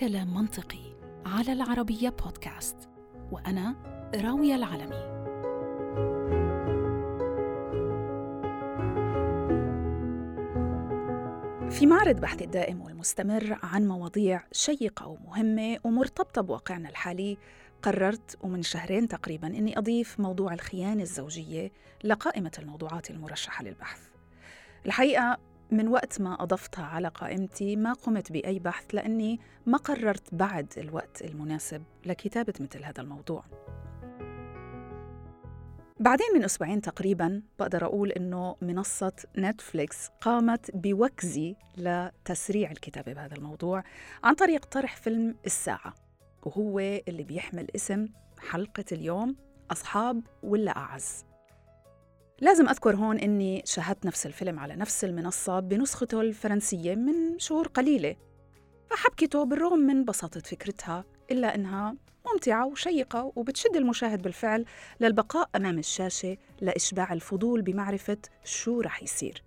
كلام 0.00 0.34
منطقي 0.34 0.96
على 1.26 1.52
العربية 1.52 2.08
بودكاست 2.08 2.76
وأنا 3.32 3.76
راوية 4.14 4.54
العلمي. 4.54 5.20
في 11.70 11.86
معرض 11.86 12.20
بحثي 12.20 12.44
الدائم 12.44 12.80
والمستمر 12.80 13.58
عن 13.62 13.88
مواضيع 13.88 14.42
شيقة 14.52 15.06
ومهمة 15.06 15.78
ومرتبطة 15.84 16.42
بواقعنا 16.42 16.88
الحالي 16.88 17.38
قررت 17.82 18.38
ومن 18.40 18.62
شهرين 18.62 19.08
تقريبا 19.08 19.46
أني 19.46 19.78
أضيف 19.78 20.20
موضوع 20.20 20.54
الخيانة 20.54 21.02
الزوجية 21.02 21.72
لقائمة 22.04 22.52
الموضوعات 22.58 23.10
المرشحة 23.10 23.64
للبحث. 23.64 24.00
الحقيقة 24.86 25.49
من 25.72 25.88
وقت 25.88 26.20
ما 26.20 26.42
أضفتها 26.42 26.84
على 26.84 27.08
قائمتي 27.08 27.76
ما 27.76 27.92
قمت 27.92 28.32
بأي 28.32 28.58
بحث 28.58 28.84
لأني 28.94 29.40
ما 29.66 29.78
قررت 29.78 30.34
بعد 30.34 30.72
الوقت 30.78 31.22
المناسب 31.22 31.82
لكتابة 32.06 32.54
مثل 32.60 32.84
هذا 32.84 33.00
الموضوع. 33.02 33.44
بعدين 36.00 36.26
من 36.34 36.44
أسبوعين 36.44 36.80
تقريبا 36.80 37.42
بقدر 37.58 37.84
أقول 37.84 38.12
إنه 38.12 38.56
منصة 38.62 39.12
نتفليكس 39.38 40.08
قامت 40.20 40.70
بوكزي 40.74 41.56
لتسريع 41.76 42.70
الكتابة 42.70 43.12
بهذا 43.12 43.36
الموضوع 43.36 43.84
عن 44.24 44.34
طريق 44.34 44.64
طرح 44.64 44.96
فيلم 44.96 45.36
الساعة 45.46 45.94
وهو 46.42 46.78
اللي 46.78 47.22
بيحمل 47.22 47.66
اسم 47.76 48.08
حلقة 48.38 48.84
اليوم 48.92 49.36
أصحاب 49.70 50.22
ولا 50.42 50.76
أعز. 50.76 51.29
لازم 52.40 52.68
أذكر 52.68 52.96
هون 52.96 53.18
إني 53.18 53.62
شاهدت 53.64 54.06
نفس 54.06 54.26
الفيلم 54.26 54.58
على 54.58 54.76
نفس 54.76 55.04
المنصة 55.04 55.60
بنسخته 55.60 56.20
الفرنسية 56.20 56.94
من 56.94 57.38
شهور 57.38 57.68
قليلة 57.68 58.16
فحبكته 58.90 59.44
بالرغم 59.44 59.78
من 59.78 60.04
بساطة 60.04 60.40
فكرتها 60.40 61.04
إلا 61.30 61.54
إنها 61.54 61.96
ممتعة 62.32 62.66
وشيقة 62.66 63.32
وبتشد 63.36 63.76
المشاهد 63.76 64.22
بالفعل 64.22 64.64
للبقاء 65.00 65.50
أمام 65.56 65.78
الشاشة 65.78 66.36
لإشباع 66.60 67.12
الفضول 67.12 67.62
بمعرفة 67.62 68.18
شو 68.44 68.80
رح 68.80 69.02
يصير. 69.02 69.42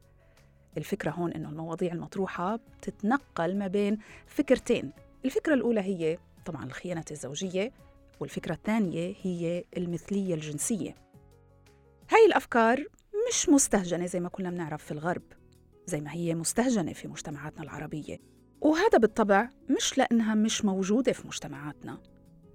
الفكرة 0.78 1.12
هون 1.12 1.32
إنه 1.32 1.50
المواضيع 1.50 1.94
المطروحة 1.94 2.56
بتتنقل 2.56 3.58
ما 3.58 3.68
بين 3.68 3.98
فكرتين 4.28 4.92
الفكرة 5.26 5.54
الأولى 5.54 5.82
هي 5.82 6.18
طبعا 6.46 6.66
الخيانة 6.66 7.06
الزوجية 7.12 7.72
والفكرة 8.20 8.54
الثانية 8.54 9.16
هي 9.22 9.64
المثلية 9.78 10.36
الجنسية. 10.36 11.03
هاي 12.10 12.26
الأفكار 12.26 12.86
مش 13.30 13.50
مستهجنة 13.50 14.06
زي 14.06 14.20
ما 14.20 14.30
كنا 14.30 14.50
بنعرف 14.50 14.84
في 14.84 14.92
الغرب 14.92 15.24
زي 15.86 16.02
ما 16.02 16.14
هي 16.14 16.36
مستهجنة 16.36 16.94
في 16.94 17.08
مجتمعاتنا 17.08 17.64
العربية. 17.64 18.20
وهذا 18.62 18.98
بالطبع 18.98 19.50
مش 19.70 19.98
لأنها 19.98 20.36
مش 20.36 20.66
موجودة 20.66 21.14
في 21.14 21.28
مجتمعاتنا 21.28 22.02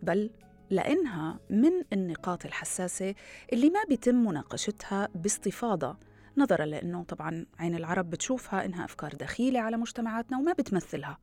بل 0.02 0.30
لأنها 0.70 1.40
من 1.50 1.72
النقاط 1.92 2.44
الحساسة 2.44 3.14
اللي 3.52 3.70
ما 3.70 3.80
بيتم 3.88 4.14
مناقشتها 4.14 5.08
باستفاضة 5.14 5.96
نظرا 6.36 6.64
لأنه 6.64 7.04
طبعا 7.04 7.46
عين 7.58 7.74
العرب 7.74 8.10
بتشوفها 8.10 8.64
إنها 8.64 8.84
أفكار 8.84 9.14
دخيلة 9.14 9.60
على 9.60 9.76
مجتمعاتنا 9.76 10.38
وما 10.38 10.52
بتمثلها. 10.52 11.18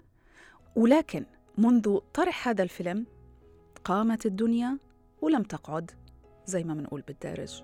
ولكن 0.75 1.25
منذ 1.57 1.97
طرح 2.13 2.47
هذا 2.47 2.63
الفيلم 2.63 3.05
قامت 3.83 4.25
الدنيا 4.25 4.77
ولم 5.21 5.43
تقعد 5.43 5.91
زي 6.45 6.63
ما 6.63 6.73
منقول 6.73 7.01
بالدارج. 7.01 7.63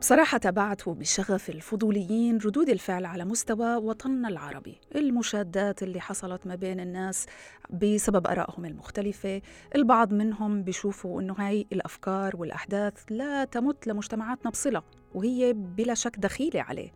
بصراحة 0.00 0.38
تابعت 0.38 0.88
بشغف 0.88 1.50
الفضوليين 1.50 2.38
ردود 2.38 2.68
الفعل 2.68 3.04
على 3.04 3.24
مستوى 3.24 3.76
وطننا 3.76 4.28
العربي. 4.28 4.80
المشادات 4.96 5.82
اللي 5.82 6.00
حصلت 6.00 6.46
ما 6.46 6.54
بين 6.54 6.80
الناس 6.80 7.26
بسبب 7.70 8.26
آرائهم 8.26 8.64
المختلفة 8.64 9.42
البعض 9.74 10.12
منهم 10.12 10.62
بيشوفوا 10.62 11.20
أنه 11.20 11.34
هاي 11.38 11.66
الأفكار 11.72 12.36
والأحداث 12.36 13.04
لا 13.10 13.44
تمت 13.44 13.86
لمجتمعاتنا 13.86 14.50
بصلة 14.50 14.82
وهي 15.14 15.52
بلا 15.52 15.94
شك 15.94 16.18
دخيلة 16.18 16.62
عليه. 16.62 16.92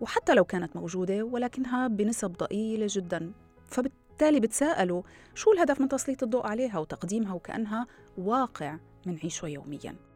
وحتى 0.00 0.34
لو 0.34 0.44
كانت 0.44 0.76
موجودة 0.76 1.22
ولكنها 1.22 1.88
بنسب 1.88 2.32
ضئيلة 2.32 2.86
جدا. 2.90 3.32
فبالتالي 3.66 4.40
بتساءلوا 4.40 5.02
شو 5.34 5.52
الهدف 5.52 5.80
من 5.80 5.88
تسليط 5.88 6.22
الضوء 6.22 6.46
عليها 6.46 6.78
وتقديمها 6.78 7.34
وكأنها 7.34 7.86
واقع 8.18 8.78
منعيشه 9.06 9.46
يومياً؟ 9.46 10.13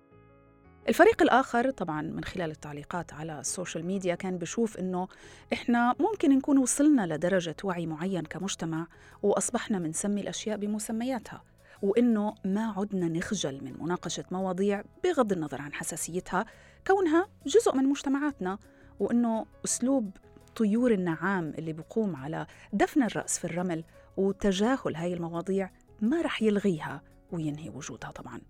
الفريق 0.88 1.22
الآخر 1.22 1.70
طبعا 1.70 2.02
من 2.02 2.24
خلال 2.24 2.50
التعليقات 2.50 3.12
على 3.12 3.40
social 3.40 3.84
media 3.84 4.14
كان 4.14 4.38
بشوف 4.38 4.76
إنه 4.78 5.08
إحنا 5.52 5.94
ممكن 6.00 6.38
نكون 6.38 6.58
وصلنا 6.58 7.14
لدرجة 7.14 7.56
وعي 7.64 7.86
معين 7.86 8.22
كمجتمع 8.24 8.86
وأصبحنا 9.22 9.78
بنسمي 9.78 10.20
الأشياء 10.20 10.56
بمسمياتها 10.56 11.42
وإنه 11.82 12.34
ما 12.44 12.74
عدنا 12.76 13.08
نخجل 13.08 13.64
من 13.64 13.74
مناقشة 13.80 14.24
مواضيع 14.30 14.82
بغض 15.04 15.32
النظر 15.32 15.62
عن 15.62 15.72
حساسيتها 15.72 16.46
كونها 16.86 17.28
جزء 17.46 17.74
من 17.76 17.84
مجتمعاتنا 17.84 18.58
وإنه 19.00 19.46
أسلوب 19.64 20.16
طيور 20.56 20.92
النعام 20.92 21.54
اللي 21.58 21.72
بقوم 21.72 22.16
على 22.16 22.46
دفن 22.72 23.02
الرأس 23.02 23.38
في 23.38 23.44
الرمل 23.44 23.84
وتجاهل 24.16 24.96
هاي 24.96 25.14
المواضيع 25.14 25.70
ما 26.00 26.22
رح 26.22 26.42
يلغيها 26.42 27.02
وينهي 27.32 27.68
وجودها 27.70 28.10
طبعاً. 28.10 28.40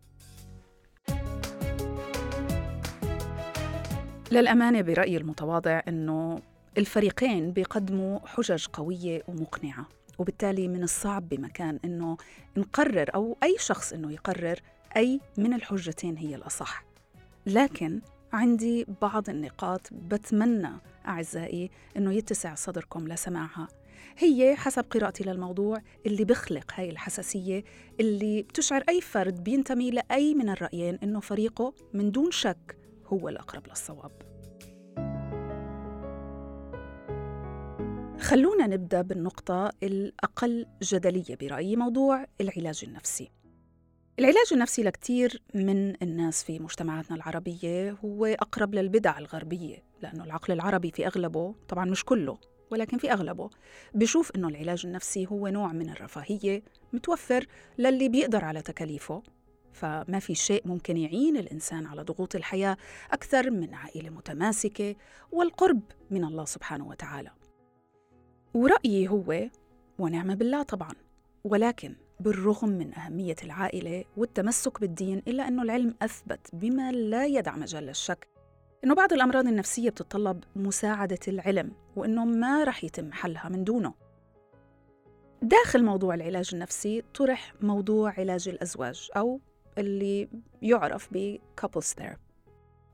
للأمانة 4.33 4.81
برأيي 4.81 5.17
المتواضع 5.17 5.83
أنه 5.89 6.41
الفريقين 6.79 7.53
بيقدموا 7.53 8.19
حجج 8.27 8.67
قوية 8.73 9.23
ومقنعة 9.29 9.89
وبالتالي 10.19 10.69
من 10.69 10.83
الصعب 10.83 11.29
بمكان 11.29 11.79
أنه 11.85 12.17
نقرر 12.57 13.11
أو 13.15 13.37
أي 13.43 13.57
شخص 13.59 13.93
أنه 13.93 14.13
يقرر 14.13 14.61
أي 14.97 15.21
من 15.37 15.53
الحجتين 15.55 16.17
هي 16.17 16.35
الأصح. 16.35 16.85
لكن 17.47 18.01
عندي 18.33 18.87
بعض 19.03 19.31
النقاط 19.31 19.89
بتمنى 19.93 20.71
أعزائي 21.07 21.71
أنه 21.97 22.13
يتسع 22.13 22.55
صدركم 22.55 23.09
لسماعها. 23.09 23.69
هي 24.19 24.57
حسب 24.57 24.85
قراءتي 24.91 25.25
للموضوع 25.25 25.79
اللي 26.07 26.25
بخلق 26.25 26.73
هاي 26.75 26.91
الحساسية 26.91 27.65
اللي 28.01 28.43
بتشعر 28.43 28.85
أي 28.89 29.01
فرد 29.01 29.45
بينتمي 29.45 29.91
لأي 29.91 30.35
من 30.35 30.49
الرأيين 30.49 30.99
أنه 31.03 31.21
فريقه 31.21 31.73
من 31.95 32.11
دون 32.11 32.31
شك 32.31 32.77
هو 33.13 33.29
الأقرب 33.29 33.67
للصواب. 33.67 34.13
خلونا 38.21 38.67
نبدأ 38.67 39.03
بالنقطة 39.03 39.71
الأقل 39.83 40.67
جدلية 40.83 41.37
برأيي 41.41 41.77
موضوع 41.77 42.27
العلاج 42.41 42.85
النفسي. 42.89 43.31
العلاج 44.19 44.47
النفسي 44.53 44.83
لكثير 44.83 45.43
من 45.55 46.03
الناس 46.03 46.45
في 46.45 46.59
مجتمعاتنا 46.59 47.17
العربية 47.17 47.91
هو 48.05 48.27
أقرب 48.27 48.75
للبدع 48.75 49.19
الغربية 49.19 49.83
لأنه 50.03 50.25
العقل 50.25 50.53
العربي 50.53 50.91
في 50.91 51.07
أغلبه 51.07 51.55
طبعا 51.69 51.85
مش 51.85 52.05
كله 52.05 52.39
ولكن 52.71 52.99
في 52.99 53.13
أغلبه 53.13 53.51
بشوف 53.95 54.31
أنه 54.37 54.49
العلاج 54.49 54.87
النفسي 54.87 55.27
هو 55.27 55.49
نوع 55.49 55.73
من 55.73 55.91
الرفاهية 55.91 56.63
متوفر 56.93 57.47
للي 57.79 58.09
بيقدر 58.09 58.45
على 58.45 58.63
تكاليفه 58.63 59.23
فما 59.73 60.19
في 60.19 60.35
شيء 60.35 60.63
ممكن 60.69 60.97
يعين 60.97 61.37
الإنسان 61.37 61.87
على 61.87 62.03
ضغوط 62.03 62.35
الحياة 62.35 62.77
أكثر 63.11 63.51
من 63.51 63.75
عائلة 63.75 64.11
متماسكة 64.11 64.95
والقرب 65.33 65.81
من 66.11 66.25
الله 66.25 66.45
سبحانه 66.45 66.89
وتعالى. 66.89 67.31
ورأيي 68.55 69.09
هو 69.09 69.49
ونعم 69.99 70.35
بالله 70.35 70.63
طبعا 70.63 70.93
ولكن 71.45 71.95
بالرغم 72.21 72.69
من 72.69 72.95
أهمية 72.95 73.37
العائلة 73.45 74.05
والتمسك 74.17 74.81
بالدين 74.81 75.23
إلا 75.29 75.49
أنه 75.49 75.63
العلم 75.63 75.95
أثبت 76.03 76.51
بما 76.53 76.93
لا 76.93 77.27
يدع 77.27 77.57
مجال 77.57 77.85
للشك 77.85 78.29
إنه 78.85 78.95
بعض 78.95 79.13
الأمراض 79.13 79.47
النفسية 79.47 79.91
بتتطلب 79.91 80.45
مساعدة 80.57 81.19
العلم 81.29 81.73
وإنه 81.97 82.25
ما 82.25 82.65
رح 82.65 82.85
يتم 82.85 83.13
حلها 83.13 83.49
من 83.49 83.65
دونه. 83.65 83.95
داخل 85.43 85.85
موضوع 85.85 86.15
العلاج 86.15 86.51
النفسي 86.53 87.03
طرح 87.15 87.55
موضوع 87.61 88.15
علاج 88.19 88.49
الأزواج 88.49 89.09
أو 89.17 89.41
اللي 89.79 90.29
يعرف 90.63 91.09
ب 91.13 91.39
couples 91.61 91.95
therapy 92.01 92.29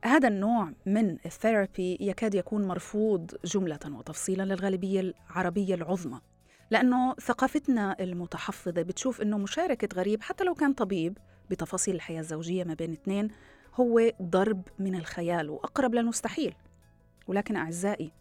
هذا 0.05 0.29
النوع 0.29 0.73
من 0.87 1.19
الثيرابي 1.27 1.99
يكاد 2.01 2.35
يكون 2.35 2.69
مرفوض 2.69 3.31
جملة 3.45 3.79
وتفصيلا 3.87 4.43
للغالبية 4.43 5.01
العربية 5.01 5.75
العظمى 5.75 6.21
لأنه 6.71 7.15
ثقافتنا 7.15 7.97
المتحفظة 8.01 8.83
بتشوف 8.83 9.23
أنه 9.23 9.39
مشاركة 9.39 9.89
غريب 9.95 10.23
حتى 10.23 10.45
لو 10.45 10.55
كان 10.55 10.73
طبيب 10.73 11.19
بتفاصيل 11.51 11.95
الحياة 11.95 12.21
الزوجية 12.21 12.65
ما 12.65 12.75
بين 12.75 12.93
اثنين 12.93 13.29
هو 13.75 14.11
ضرب 14.23 14.63
من 14.79 14.95
الخيال 14.95 15.51
وأقرب 15.51 15.95
للمستحيل. 15.95 16.55
ولكن 17.27 17.57
أعزائي 17.57 18.13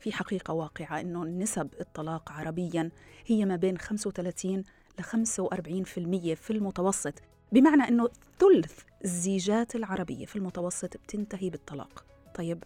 في 0.00 0.12
حقيقة 0.12 0.54
واقعة 0.54 1.00
أنه 1.00 1.24
نسب 1.24 1.68
الطلاق 1.80 2.32
عربيا 2.32 2.90
هي 3.26 3.44
ما 3.44 3.56
بين 3.56 3.78
35 3.78 4.64
ل 4.98 5.02
45% 5.02 6.34
في 6.34 6.50
المتوسط 6.50 7.14
بمعنى 7.52 7.88
أنه 7.88 8.08
ثلث 8.38 8.80
الزيجات 9.04 9.76
العربية 9.76 10.26
في 10.26 10.36
المتوسط 10.36 10.96
بتنتهي 10.96 11.50
بالطلاق. 11.50 12.04
طيب 12.34 12.64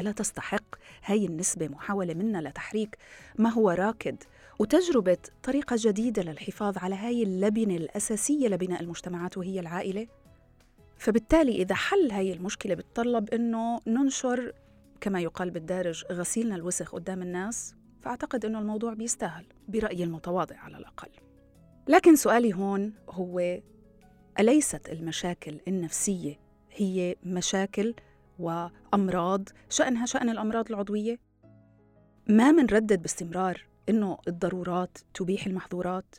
ألا 0.00 0.12
تستحق 0.12 0.74
هاي 1.04 1.26
النسبة 1.26 1.68
محاولة 1.68 2.14
منا 2.14 2.48
لتحريك 2.48 2.98
ما 3.38 3.50
هو 3.50 3.70
راكد 3.70 4.16
وتجربة 4.58 5.18
طريقة 5.42 5.76
جديدة 5.78 6.22
للحفاظ 6.22 6.78
على 6.78 6.94
هاي 6.94 7.22
اللبنة 7.22 7.76
الأساسية 7.76 8.48
لبناء 8.48 8.82
المجتمعات 8.82 9.38
وهي 9.38 9.60
العائلة؟ 9.60 10.06
فبالتالي 10.96 11.62
إذا 11.62 11.74
حل 11.74 12.10
هاي 12.10 12.32
المشكلة 12.32 12.74
بتطلب 12.74 13.30
إنه 13.30 13.80
ننشر 13.86 14.52
كما 15.00 15.20
يقال 15.20 15.50
بالدارج 15.50 16.04
غسيلنا 16.12 16.54
الوسخ 16.54 16.94
قدام 16.94 17.22
الناس 17.22 17.74
فأعتقد 18.00 18.44
إنه 18.44 18.58
الموضوع 18.58 18.94
بيستاهل 18.94 19.44
برأيي 19.68 20.04
المتواضع 20.04 20.56
على 20.56 20.76
الأقل. 20.76 21.08
لكن 21.88 22.16
سؤالي 22.16 22.54
هون 22.54 22.92
هو 23.10 23.58
أليست 24.40 24.88
المشاكل 24.88 25.60
النفسية 25.68 26.40
هي 26.72 27.16
مشاكل 27.22 27.94
وأمراض 28.38 29.48
شأنها 29.70 30.06
شأن 30.06 30.28
الأمراض 30.28 30.68
العضوية؟ 30.70 31.18
ما 32.28 32.52
منردد 32.52 33.02
باستمرار 33.02 33.66
إنه 33.88 34.18
الضرورات 34.28 34.98
تبيح 35.14 35.46
المحظورات؟ 35.46 36.14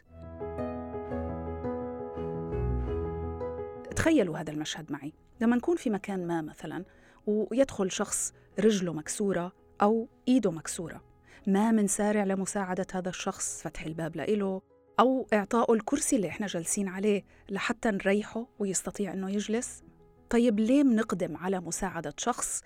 تخيلوا 3.96 4.38
هذا 4.38 4.52
المشهد 4.52 4.92
معي 4.92 5.14
لما 5.42 5.56
نكون 5.56 5.75
في 5.75 5.90
مكان 5.90 6.28
ما 6.28 6.42
مثلا 6.42 6.86
ويدخل 7.28 7.92
شخص 7.92 8.34
رجله 8.60 8.94
مكسورة 8.94 9.52
أو 9.81 10.08
إيده 10.28 10.52
مكسورة 10.52 11.04
ما 11.48 11.72
منسارع 11.72 12.24
لمساعدة 12.24 12.88
هذا 12.94 13.10
الشخص 13.10 13.62
فتح 13.62 13.86
الباب 13.86 14.16
لإله 14.16 14.62
أو 15.00 15.28
إعطائه 15.34 15.74
الكرسي 15.74 16.16
اللي 16.16 16.28
إحنا 16.28 16.48
جالسين 16.48 16.88
عليه 16.88 17.24
لحتى 17.50 17.92
نريحه 17.92 18.46
ويستطيع 18.60 19.14
إنه 19.14 19.30
يجلس؟ 19.30 19.84
طيب 20.30 20.60
ليه 20.60 20.84
منقدم 20.84 21.38
على 21.38 21.60
مساعدة 21.60 22.14
شخص 22.18 22.62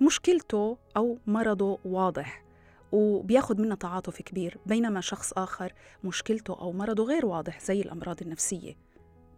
مشكلته 0.00 0.78
أو 0.96 1.18
مرضه 1.26 1.78
واضح 1.84 2.44
وبياخد 2.92 3.60
منا 3.60 3.74
تعاطف 3.74 4.22
كبير 4.22 4.58
بينما 4.66 5.00
شخص 5.00 5.32
آخر 5.32 5.72
مشكلته 6.04 6.60
أو 6.60 6.72
مرضه 6.72 7.04
غير 7.04 7.26
واضح 7.26 7.60
زي 7.60 7.80
الأمراض 7.80 8.22
النفسية؟ 8.22 8.74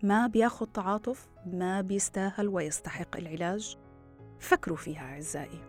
ما 0.03 0.27
بياخد 0.27 0.73
تعاطف؟ 0.73 1.29
ما 1.47 1.81
بيستاهل 1.81 2.49
ويستحق 2.49 3.17
العلاج؟ 3.17 3.77
فكروا 4.41 4.77
فيها 4.77 5.01
أعزائي. 5.01 5.61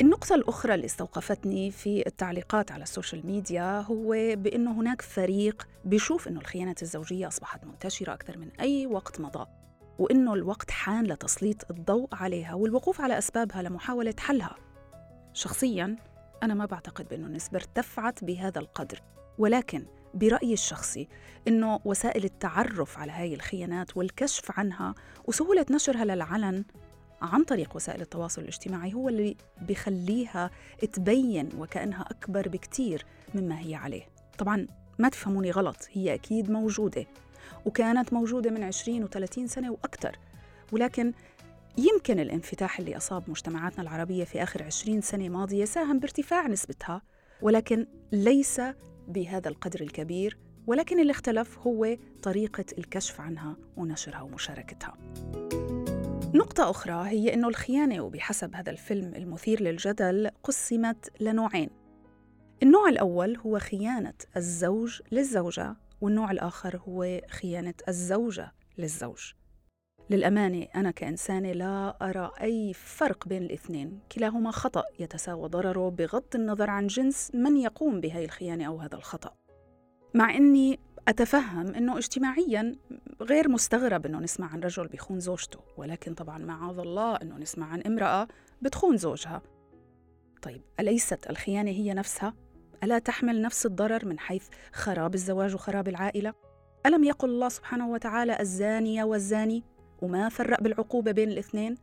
النقطة 0.00 0.34
الأخرى 0.34 0.74
اللي 0.74 0.86
استوقفتني 0.86 1.70
في 1.70 2.06
التعليقات 2.06 2.72
على 2.72 2.82
السوشيال 2.82 3.26
ميديا 3.26 3.80
هو 3.80 4.10
بأنه 4.36 4.72
هناك 4.80 5.02
فريق 5.02 5.68
بيشوف 5.84 6.28
أنه 6.28 6.40
الخيانات 6.40 6.82
الزوجية 6.82 7.28
أصبحت 7.28 7.64
منتشرة 7.64 8.12
أكثر 8.12 8.38
من 8.38 8.48
أي 8.60 8.86
وقت 8.86 9.20
مضى 9.20 9.46
وأنه 9.98 10.34
الوقت 10.34 10.70
حان 10.70 11.04
لتسليط 11.04 11.70
الضوء 11.70 12.08
عليها 12.12 12.54
والوقوف 12.54 13.00
على 13.00 13.18
أسبابها 13.18 13.62
لمحاولة 13.62 14.14
حلها. 14.18 14.56
شخصياً 15.32 15.96
أنا 16.42 16.54
ما 16.54 16.66
بعتقد 16.66 17.08
بأنه 17.08 17.26
النسبة 17.26 17.58
ارتفعت 17.58 18.24
بهذا 18.24 18.60
القدر 18.60 19.02
ولكن 19.38 19.84
برأيي 20.14 20.52
الشخصي 20.52 21.08
أنه 21.48 21.80
وسائل 21.84 22.24
التعرف 22.24 22.98
على 22.98 23.12
هاي 23.12 23.34
الخيانات 23.34 23.96
والكشف 23.96 24.58
عنها 24.58 24.94
وسهولة 25.24 25.66
نشرها 25.70 26.04
للعلن 26.04 26.64
عن 27.22 27.44
طريق 27.44 27.76
وسائل 27.76 28.00
التواصل 28.00 28.42
الاجتماعي 28.42 28.94
هو 28.94 29.08
اللي 29.08 29.36
بخليها 29.60 30.50
تبين 30.92 31.48
وكأنها 31.58 32.02
أكبر 32.02 32.48
بكتير 32.48 33.06
مما 33.34 33.60
هي 33.60 33.74
عليه. 33.74 34.02
طبعا 34.38 34.66
ما 34.98 35.08
تفهموني 35.08 35.50
غلط 35.50 35.76
هي 35.92 36.14
أكيد 36.14 36.50
موجودة 36.50 37.06
وكانت 37.66 38.12
موجودة 38.12 38.50
من 38.50 38.62
20 38.62 39.08
و30 39.08 39.44
سنة 39.46 39.70
وأكثر 39.70 40.18
ولكن 40.72 41.12
يمكن 41.78 42.20
الانفتاح 42.20 42.78
اللي 42.78 42.96
أصاب 42.96 43.30
مجتمعاتنا 43.30 43.82
العربية 43.82 44.24
في 44.24 44.42
آخر 44.42 44.62
20 44.62 45.00
سنة 45.00 45.28
ماضية 45.28 45.64
ساهم 45.64 45.98
بارتفاع 45.98 46.46
نسبتها 46.46 47.02
ولكن 47.42 47.86
ليس 48.12 48.60
بهذا 49.08 49.48
القدر 49.48 49.80
الكبير 49.80 50.38
ولكن 50.66 51.00
اللي 51.00 51.10
اختلف 51.10 51.58
هو 51.58 51.96
طريقة 52.22 52.64
الكشف 52.78 53.20
عنها 53.20 53.56
ونشرها 53.76 54.20
ومشاركتها. 54.20 54.94
نقطة 56.34 56.70
أخرى 56.70 57.08
هي 57.08 57.34
أنه 57.34 57.48
الخيانة 57.48 58.00
وبحسب 58.00 58.54
هذا 58.54 58.70
الفيلم 58.70 59.14
المثير 59.14 59.62
للجدل 59.62 60.30
قسمت 60.42 61.12
لنوعين. 61.20 61.70
النوع 62.62 62.88
الأول 62.88 63.36
هو 63.36 63.58
خيانة 63.58 64.14
الزوج 64.36 65.02
للزوجة 65.12 65.76
والنوع 66.00 66.30
الآخر 66.30 66.76
هو 66.76 67.20
خيانة 67.30 67.74
الزوجة 67.88 68.52
للزوج. 68.78 69.32
للأمانة 70.10 70.66
أنا 70.74 70.90
كإنسانة 70.90 71.52
لا 71.52 71.96
أرى 72.10 72.32
أي 72.40 72.72
فرق 72.74 73.28
بين 73.28 73.42
الاثنين. 73.42 74.00
كلاهما 74.12 74.50
خطأ 74.50 74.84
يتساوى 74.98 75.48
ضرره 75.48 75.90
بغض 75.90 76.34
النظر 76.34 76.70
عن 76.70 76.86
جنس 76.86 77.30
من 77.34 77.56
يقوم 77.56 78.00
بهذه 78.00 78.24
الخيانة 78.24 78.64
أو 78.66 78.76
هذا 78.76 78.94
الخطأ. 78.94 79.34
مع 80.14 80.36
أني 80.36 80.80
أتفهم 81.08 81.74
أنه 81.74 81.98
اجتماعيا 81.98 82.76
غير 83.20 83.48
مستغرب 83.48 84.06
أنه 84.06 84.18
نسمع 84.18 84.52
عن 84.52 84.60
رجل 84.60 84.86
بيخون 84.86 85.20
زوجته 85.20 85.58
ولكن 85.76 86.14
طبعا 86.14 86.38
معاذ 86.38 86.78
الله 86.78 87.16
أنه 87.16 87.38
نسمع 87.38 87.66
عن 87.66 87.80
امرأة 87.80 88.28
بتخون 88.62 88.96
زوجها 88.96 89.42
طيب 90.42 90.62
أليست 90.80 91.30
الخيانة 91.30 91.70
هي 91.70 91.94
نفسها؟ 91.94 92.34
ألا 92.84 92.98
تحمل 92.98 93.42
نفس 93.42 93.66
الضرر 93.66 94.06
من 94.06 94.18
حيث 94.18 94.48
خراب 94.72 95.14
الزواج 95.14 95.54
وخراب 95.54 95.88
العائلة؟ 95.88 96.34
ألم 96.86 97.04
يقل 97.04 97.28
الله 97.28 97.48
سبحانه 97.48 97.90
وتعالى 97.90 98.40
الزانية 98.40 99.04
والزاني 99.04 99.64
وما 100.02 100.28
فرق 100.28 100.62
بالعقوبة 100.62 101.12
بين 101.12 101.28
الاثنين؟ 101.28 101.74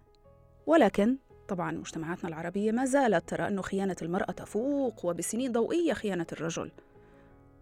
ولكن 0.67 1.17
طبعا 1.47 1.71
مجتمعاتنا 1.71 2.29
العربية 2.29 2.71
ما 2.71 2.85
زالت 2.85 3.29
ترى 3.29 3.47
أنه 3.47 3.61
خيانة 3.61 3.95
المرأة 4.01 4.31
تفوق 4.31 5.05
وبسنين 5.05 5.51
ضوئية 5.51 5.93
خيانة 5.93 6.27
الرجل 6.31 6.71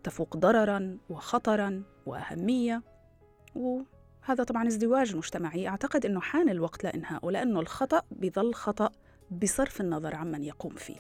تفوق 0.04 0.38
ضررا 0.38 0.98
وخطرا 1.10 1.84
وأهمية. 2.06 2.82
وهذا 3.56 4.44
طبعا 4.44 4.68
ازدواج 4.68 5.16
مجتمعي. 5.16 5.68
أعتقد 5.68 6.06
إنه 6.06 6.20
حان 6.20 6.50
الوقت 6.50 6.84
لانهائه 6.84 7.32
لأنه 7.32 7.60
الخطأ 7.60 8.02
بظل 8.12 8.54
خطأ 8.54 8.90
بصرف 9.32 9.82
النظر 9.82 10.16
عمن 10.16 10.44
يقوم 10.44 10.76
فيه. 10.76 11.00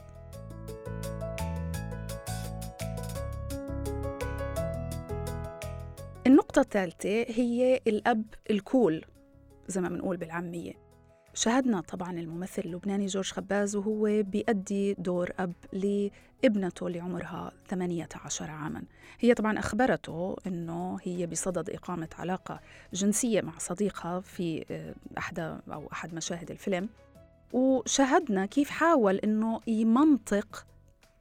النقطة 6.27 6.61
الثالثة 6.61 7.09
هي 7.09 7.81
الأب 7.87 8.25
الكول 8.51 9.05
زي 9.67 9.81
ما 9.81 9.89
بنقول 9.89 10.17
بالعامية. 10.17 10.80
شاهدنا 11.33 11.81
طبعا 11.81 12.11
الممثل 12.19 12.61
اللبناني 12.61 13.05
جورج 13.05 13.31
خباز 13.31 13.75
وهو 13.75 14.23
بيأدي 14.23 14.93
دور 14.93 15.29
أب 15.39 15.53
لابنته 15.73 16.87
اللي 16.87 16.99
عمرها 16.99 17.51
18 17.69 18.51
عاما. 18.51 18.83
هي 19.19 19.33
طبعا 19.33 19.59
أخبرته 19.59 20.35
أنه 20.47 20.99
هي 21.03 21.27
بصدد 21.27 21.69
إقامة 21.69 22.07
علاقة 22.19 22.59
جنسية 22.93 23.41
مع 23.41 23.57
صديقها 23.57 24.19
في 24.19 24.65
آه، 24.71 24.95
أحدى 25.17 25.55
أو 25.71 25.87
أحد 25.91 26.13
مشاهد 26.13 26.51
الفيلم. 26.51 26.89
وشاهدنا 27.53 28.45
كيف 28.45 28.69
حاول 28.69 29.15
أنه 29.15 29.61
يمنطق 29.67 30.65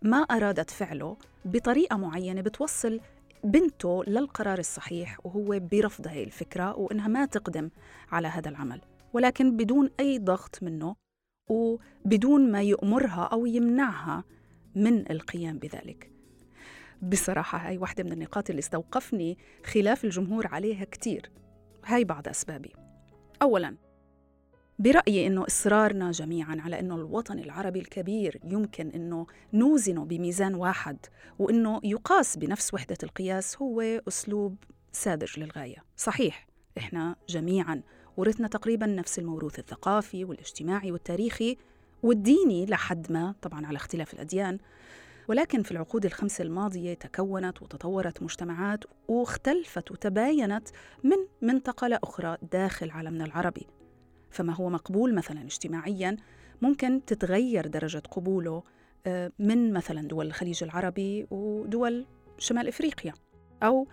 ما 0.03 0.19
أرادت 0.19 0.71
فعله 0.71 1.17
بطريقة 1.45 1.97
معينة 1.97 2.41
بتوصل 2.41 3.01
بنته 3.45 4.05
للقرار 4.05 4.59
الصحيح 4.59 5.27
وهو 5.27 5.59
برفض 5.61 6.09
هاي 6.09 6.25
الفكرة 6.25 6.77
وإنها 6.77 7.09
ما 7.09 7.27
تقدم 7.27 7.71
على 8.13 8.29
هذا 8.29 8.49
العمل. 8.49 8.81
ولكن 9.13 9.57
بدون 9.57 9.91
أي 10.01 10.19
ضغط 10.19 10.63
منه 10.63 10.97
وبدون 11.49 12.53
ما 12.53 12.63
يأمرها 12.63 13.25
أو 13.33 13.47
يمنعها 13.47 14.25
من 14.75 15.11
القيام 15.11 15.59
بذلك. 15.59 16.11
بصراحة 17.03 17.59
هاي 17.59 17.79
واحدة 17.79 18.05
من 18.05 18.13
النقاط 18.13 18.51
اللي 18.51 18.61
استوقفني 18.61 19.39
خلاف 19.65 20.05
الجمهور 20.05 20.47
عليها 20.47 20.85
كتير. 20.85 21.31
هاي 21.85 22.05
بعض 22.05 22.29
أسبابي. 22.29 22.73
أولاً 23.43 23.77
برأيي 24.81 25.27
أنه 25.27 25.47
إصرارنا 25.47 26.11
جميعا 26.11 26.57
على 26.61 26.81
أنه 26.81 26.95
الوطن 26.97 27.39
العربي 27.39 27.79
الكبير 27.79 28.41
يمكن 28.45 28.91
أنه 28.91 29.27
نوزنه 29.53 30.05
بميزان 30.05 30.55
واحد 30.55 30.97
وأنه 31.39 31.81
يقاس 31.85 32.37
بنفس 32.37 32.75
وحدة 32.75 32.97
القياس 33.03 33.57
هو 33.63 33.81
أسلوب 33.81 34.57
ساذج 34.93 35.41
للغاية. 35.41 35.85
صحيح 35.97 36.47
إحنا 36.79 37.17
جميعا 37.29 37.83
ورثنا 38.17 38.49
تقريبا 38.49 38.87
نفس 38.87 39.19
الموروث 39.19 39.59
الثقافي 39.59 40.25
والاجتماعي 40.25 40.93
والتاريخي 40.93 41.57
والديني 42.03 42.67
لحد 42.67 43.13
ما 43.13 43.35
طبعا 43.43 43.67
على 43.67 43.77
اختلاف 43.77 44.15
الأديان. 44.15 44.59
ولكن 45.29 45.63
في 45.63 45.71
العقود 45.71 46.05
الخمس 46.05 46.41
الماضية 46.41 46.95
تكونت 46.95 47.63
وتطورت 47.63 48.23
مجتمعات 48.23 48.85
واختلفت 49.09 49.91
وتباينت 49.91 50.69
من 51.05 51.17
منطقة 51.43 51.87
لأخرى 51.87 52.37
داخل 52.53 52.91
عالمنا 52.91 53.25
العربي. 53.25 53.67
فما 54.31 54.55
هو 54.55 54.71
مقبول 54.71 55.15
مثلا 55.15 55.43
اجتماعيا 55.43 56.17
ممكن 56.63 57.05
تتغير 57.07 57.67
درجة 57.67 58.03
قبوله 58.11 58.63
آه، 59.07 59.33
من 59.39 59.73
مثلا 59.73 60.09
دول 60.09 60.27
الخليج 60.27 60.65
العربي 60.65 61.27
ودول 61.31 62.07
شمال 62.39 62.69
إفريقيا 62.69 63.13
أو 63.63 63.87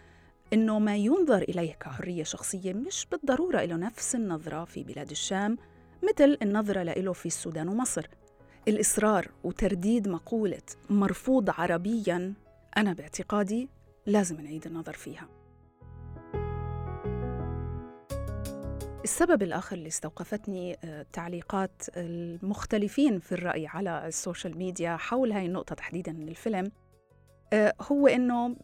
إنه 0.54 0.80
ما 0.80 0.96
ينظر 0.96 1.42
إليه 1.42 1.74
كحرية 1.74 2.24
شخصية 2.24 2.74
مش 2.74 3.08
بالضرورة 3.12 3.66
له 3.66 3.76
نفس 3.76 4.16
النظرة 4.16 4.66
في 4.66 4.84
بلاد 4.84 5.10
الشام 5.10 5.58
مثل 6.04 6.38
النظرة 6.42 6.84
له 6.84 7.14
في 7.14 7.26
السودان 7.26 7.68
ومصر. 7.68 8.08
الإصرار 8.68 9.32
وترديد 9.44 10.08
مقولة 10.08 10.62
مرفوض 10.90 11.50
عربياً 11.50 12.34
أنا 12.78 12.94
باعتقادي 12.94 13.70
لازم 14.06 14.42
نعيد 14.42 14.66
النظر 14.66 14.94
فيها. 14.94 15.28
السبب 19.04 19.44
الآخر 19.44 19.76
اللي 19.76 19.88
استوقفتني 19.88 20.78
آه، 20.84 21.06
تعليقات 21.14 21.82
المختلفين 21.98 23.20
في 23.20 23.32
الرأي 23.32 23.68
على 23.68 24.08
social 24.08 24.58
media 24.58 24.98
حول 24.98 25.32
هاي 25.32 25.46
النقطة 25.46 25.76
تحديداً 25.76 26.12
من 26.12 26.30
الفيلم 26.30 26.72
آه، 27.54 27.74
هو 27.82 28.08
إنه 28.08 28.56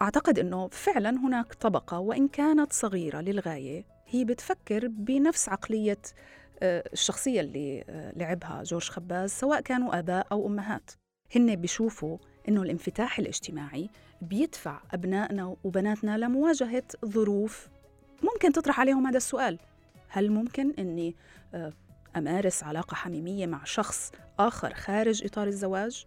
أعتقد 0.00 0.38
أنه 0.38 0.68
فعلا 0.68 1.10
هناك 1.10 1.54
طبقة 1.54 1.98
وإن 1.98 2.28
كانت 2.28 2.72
صغيرة 2.72 3.20
للغاية 3.20 3.84
هي 4.06 4.24
بتفكر 4.24 4.86
بنفس 4.88 5.48
عقلية 5.48 5.98
آه، 6.62 6.84
الشخصية 6.92 7.40
اللي 7.40 7.84
لعبها 8.16 8.62
جورج 8.62 8.88
خباز 8.88 9.30
سواء 9.30 9.60
كانوا 9.60 9.98
آباء 9.98 10.26
أو 10.32 10.46
أمهات 10.46 10.90
هن 11.36 11.56
بيشوفوا 11.56 12.18
أنه 12.48 12.62
الانفتاح 12.62 13.18
الاجتماعي 13.18 13.90
بيدفع 14.22 14.80
أبنائنا 14.92 15.56
وبناتنا 15.64 16.18
لمواجهة 16.18 16.84
ظروف 17.04 17.68
ممكن 18.22 18.52
تطرح 18.52 18.80
عليهم 18.80 19.06
هذا 19.06 19.16
السؤال 19.16 19.58
هل 20.08 20.30
ممكن 20.30 20.74
أني 20.78 21.16
آه، 21.54 21.72
أمارس 22.16 22.62
علاقة 22.64 22.94
حميمية 22.94 23.46
مع 23.46 23.64
شخص 23.64 24.12
آخر 24.38 24.74
خارج 24.74 25.24
إطار 25.24 25.46
الزواج؟ 25.46 26.06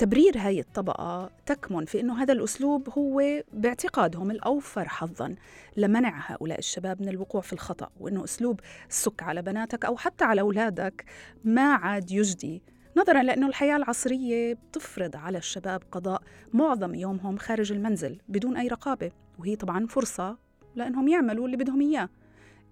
تبرير 0.00 0.38
هاي 0.38 0.60
الطبقة 0.60 1.30
تكمن 1.46 1.84
في 1.84 2.00
أنه 2.00 2.22
هذا 2.22 2.32
الأسلوب 2.32 2.88
هو 2.98 3.42
باعتقادهم 3.52 4.30
الأوفر 4.30 4.88
حظاً 4.88 5.34
لمنع 5.76 6.22
هؤلاء 6.26 6.58
الشباب 6.58 7.02
من 7.02 7.08
الوقوع 7.08 7.40
في 7.40 7.52
الخطأ 7.52 7.90
وأنه 8.00 8.24
أسلوب 8.24 8.60
سك 8.88 9.22
على 9.22 9.42
بناتك 9.42 9.84
أو 9.84 9.96
حتى 9.96 10.24
على 10.24 10.40
أولادك 10.40 11.04
ما 11.44 11.74
عاد 11.74 12.10
يجدي. 12.10 12.62
نظرا 12.96 13.22
لأنه 13.22 13.46
الحياة 13.46 13.76
العصرية 13.76 14.54
بتفرض 14.54 15.16
على 15.16 15.38
الشباب 15.38 15.82
قضاء 15.92 16.22
معظم 16.52 16.94
يومهم 16.94 17.36
خارج 17.36 17.72
المنزل 17.72 18.18
بدون 18.28 18.56
أي 18.56 18.68
رقابة 18.68 19.10
وهي 19.38 19.56
طبعا 19.56 19.86
فرصة 19.86 20.38
لأنهم 20.74 21.08
يعملوا 21.08 21.46
اللي 21.46 21.56
بدهم 21.56 21.80
إياه. 21.80 22.08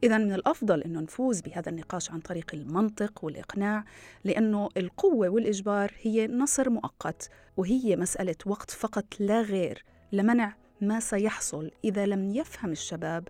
إذا 0.02 0.18
من 0.18 0.32
الأفضل 0.32 0.82
أنه 0.82 1.00
نفوز 1.00 1.40
بهذا 1.40 1.70
النقاش 1.70 2.10
عن 2.10 2.20
طريق 2.20 2.50
المنطق 2.54 3.24
والإقناع 3.24 3.84
لأنه 4.24 4.68
القوة 4.76 5.28
والإجبار 5.28 5.92
هي 6.02 6.26
نصر 6.26 6.70
مؤقت 6.70 7.30
وهي 7.56 7.96
مسألة 7.96 8.36
وقت 8.46 8.70
فقط 8.70 9.04
لا 9.20 9.42
غير 9.42 9.84
لمنع 10.12 10.54
ما 10.80 11.00
سيحصل 11.00 11.70
إذا 11.84 12.06
لم 12.06 12.34
يفهم 12.34 12.72
الشباب 12.72 13.28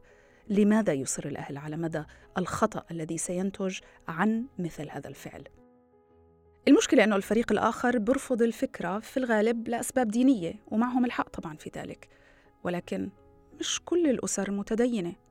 لماذا 0.48 0.92
يصر 0.92 1.26
الأهل 1.26 1.56
على 1.56 1.76
مدى 1.76 2.02
الخطأ 2.38 2.84
الذي 2.90 3.18
سينتج 3.18 3.78
عن 4.08 4.46
مثل 4.58 4.90
هذا 4.90 5.08
الفعل. 5.08 5.44
المشكلة 6.68 7.04
أنه 7.04 7.16
الفريق 7.16 7.52
الآخر 7.52 7.98
برفض 7.98 8.42
الفكرة 8.42 8.98
في 8.98 9.16
الغالب 9.16 9.68
لأسباب 9.68 10.08
دينية 10.08 10.54
ومعهم 10.66 11.04
الحق 11.04 11.28
طبعا 11.28 11.56
في 11.56 11.70
ذلك 11.76 12.08
ولكن 12.64 13.10
مش 13.60 13.80
كل 13.84 14.10
الأسر 14.10 14.50
متدينة. 14.50 15.27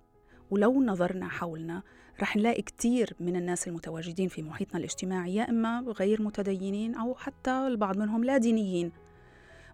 ولو 0.51 0.83
نظرنا 0.83 1.27
حولنا 1.27 1.83
رح 2.21 2.37
نلاقي 2.37 2.61
كتير 2.61 3.15
من 3.19 3.35
الناس 3.35 3.67
المتواجدين 3.67 4.27
في 4.27 4.41
محيطنا 4.41 4.79
الاجتماعي 4.79 5.35
يا 5.35 5.49
إما 5.49 5.85
غير 5.87 6.21
متدينين 6.21 6.95
أو 6.95 7.15
حتى 7.15 7.51
البعض 7.51 7.97
منهم 7.97 8.23
لا 8.23 8.37
دينيين. 8.37 8.91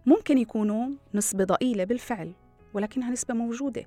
ممكن 0.06 0.38
يكونوا 0.38 0.90
نسبة 1.14 1.44
ضئيلة 1.44 1.84
بالفعل 1.84 2.32
ولكنها 2.74 3.10
نسبة 3.10 3.34
موجودة. 3.34 3.86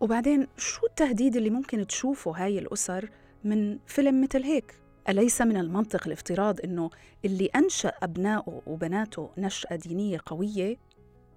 وبعدين 0.00 0.46
شو 0.56 0.86
التهديد 0.86 1.36
اللي 1.36 1.50
ممكن 1.50 1.86
تشوفه 1.86 2.30
هاي 2.30 2.58
الأسر 2.58 3.10
من 3.44 3.78
فيلم 3.86 4.22
مثل 4.22 4.42
هيك؟ 4.42 4.74
أليس 5.08 5.42
من 5.42 5.56
المنطق 5.56 6.06
الافتراض 6.06 6.60
أنه 6.60 6.90
اللي 7.24 7.46
أنشأ 7.46 7.92
أبنائه 8.02 8.62
وبناته 8.66 9.30
نشأة 9.38 9.76
دينية 9.76 10.20
قوية 10.26 10.76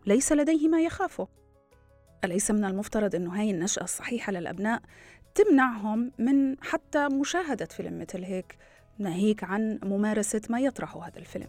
ليس 0.05 0.31
لديه 0.31 0.67
ما 0.67 0.81
يخافه؟ 0.81 1.27
أليس 2.23 2.51
من 2.51 2.65
المفترض 2.65 3.15
أنه 3.15 3.39
هاي 3.39 3.51
النشأة 3.51 3.83
الصحيحة 3.83 4.31
للأبناء 4.31 4.81
تمنعهم 5.35 6.11
من 6.19 6.55
حتى 6.61 7.07
مشاهدة 7.07 7.65
فيلم 7.65 7.99
مثل 7.99 8.23
هيك 8.23 8.57
ناهيك 8.97 9.43
عن 9.43 9.79
ممارسة 9.83 10.41
ما 10.49 10.59
يطرحه 10.59 11.07
هذا 11.07 11.17
الفيلم. 11.17 11.47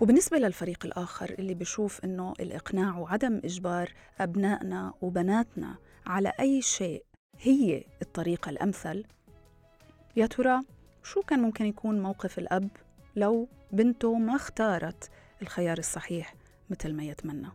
وبالنسبة 0.00 0.38
للفريق 0.38 0.86
الآخر 0.86 1.34
اللي 1.38 1.54
بشوف 1.54 2.04
إنه 2.04 2.32
الإقناع 2.40 2.98
وعدم 2.98 3.40
إجبار 3.44 3.92
أبنائنا 4.20 4.94
وبناتنا 5.00 5.76
على 6.06 6.32
أي 6.40 6.62
شيء 6.62 7.04
هي 7.40 7.84
الطريقة 8.02 8.50
الأمثل 8.50 9.04
يا 10.16 10.26
ترى 10.26 10.60
شو 11.02 11.22
كان 11.22 11.40
ممكن 11.40 11.66
يكون 11.66 12.02
موقف 12.02 12.38
الأب 12.38 12.68
لو 13.16 13.48
بنته 13.72 14.14
ما 14.14 14.36
اختارت 14.36 15.10
الخيار 15.42 15.78
الصحيح 15.78 16.34
مثل 16.70 16.92
ما 16.92 17.04
يتمنى. 17.04 17.48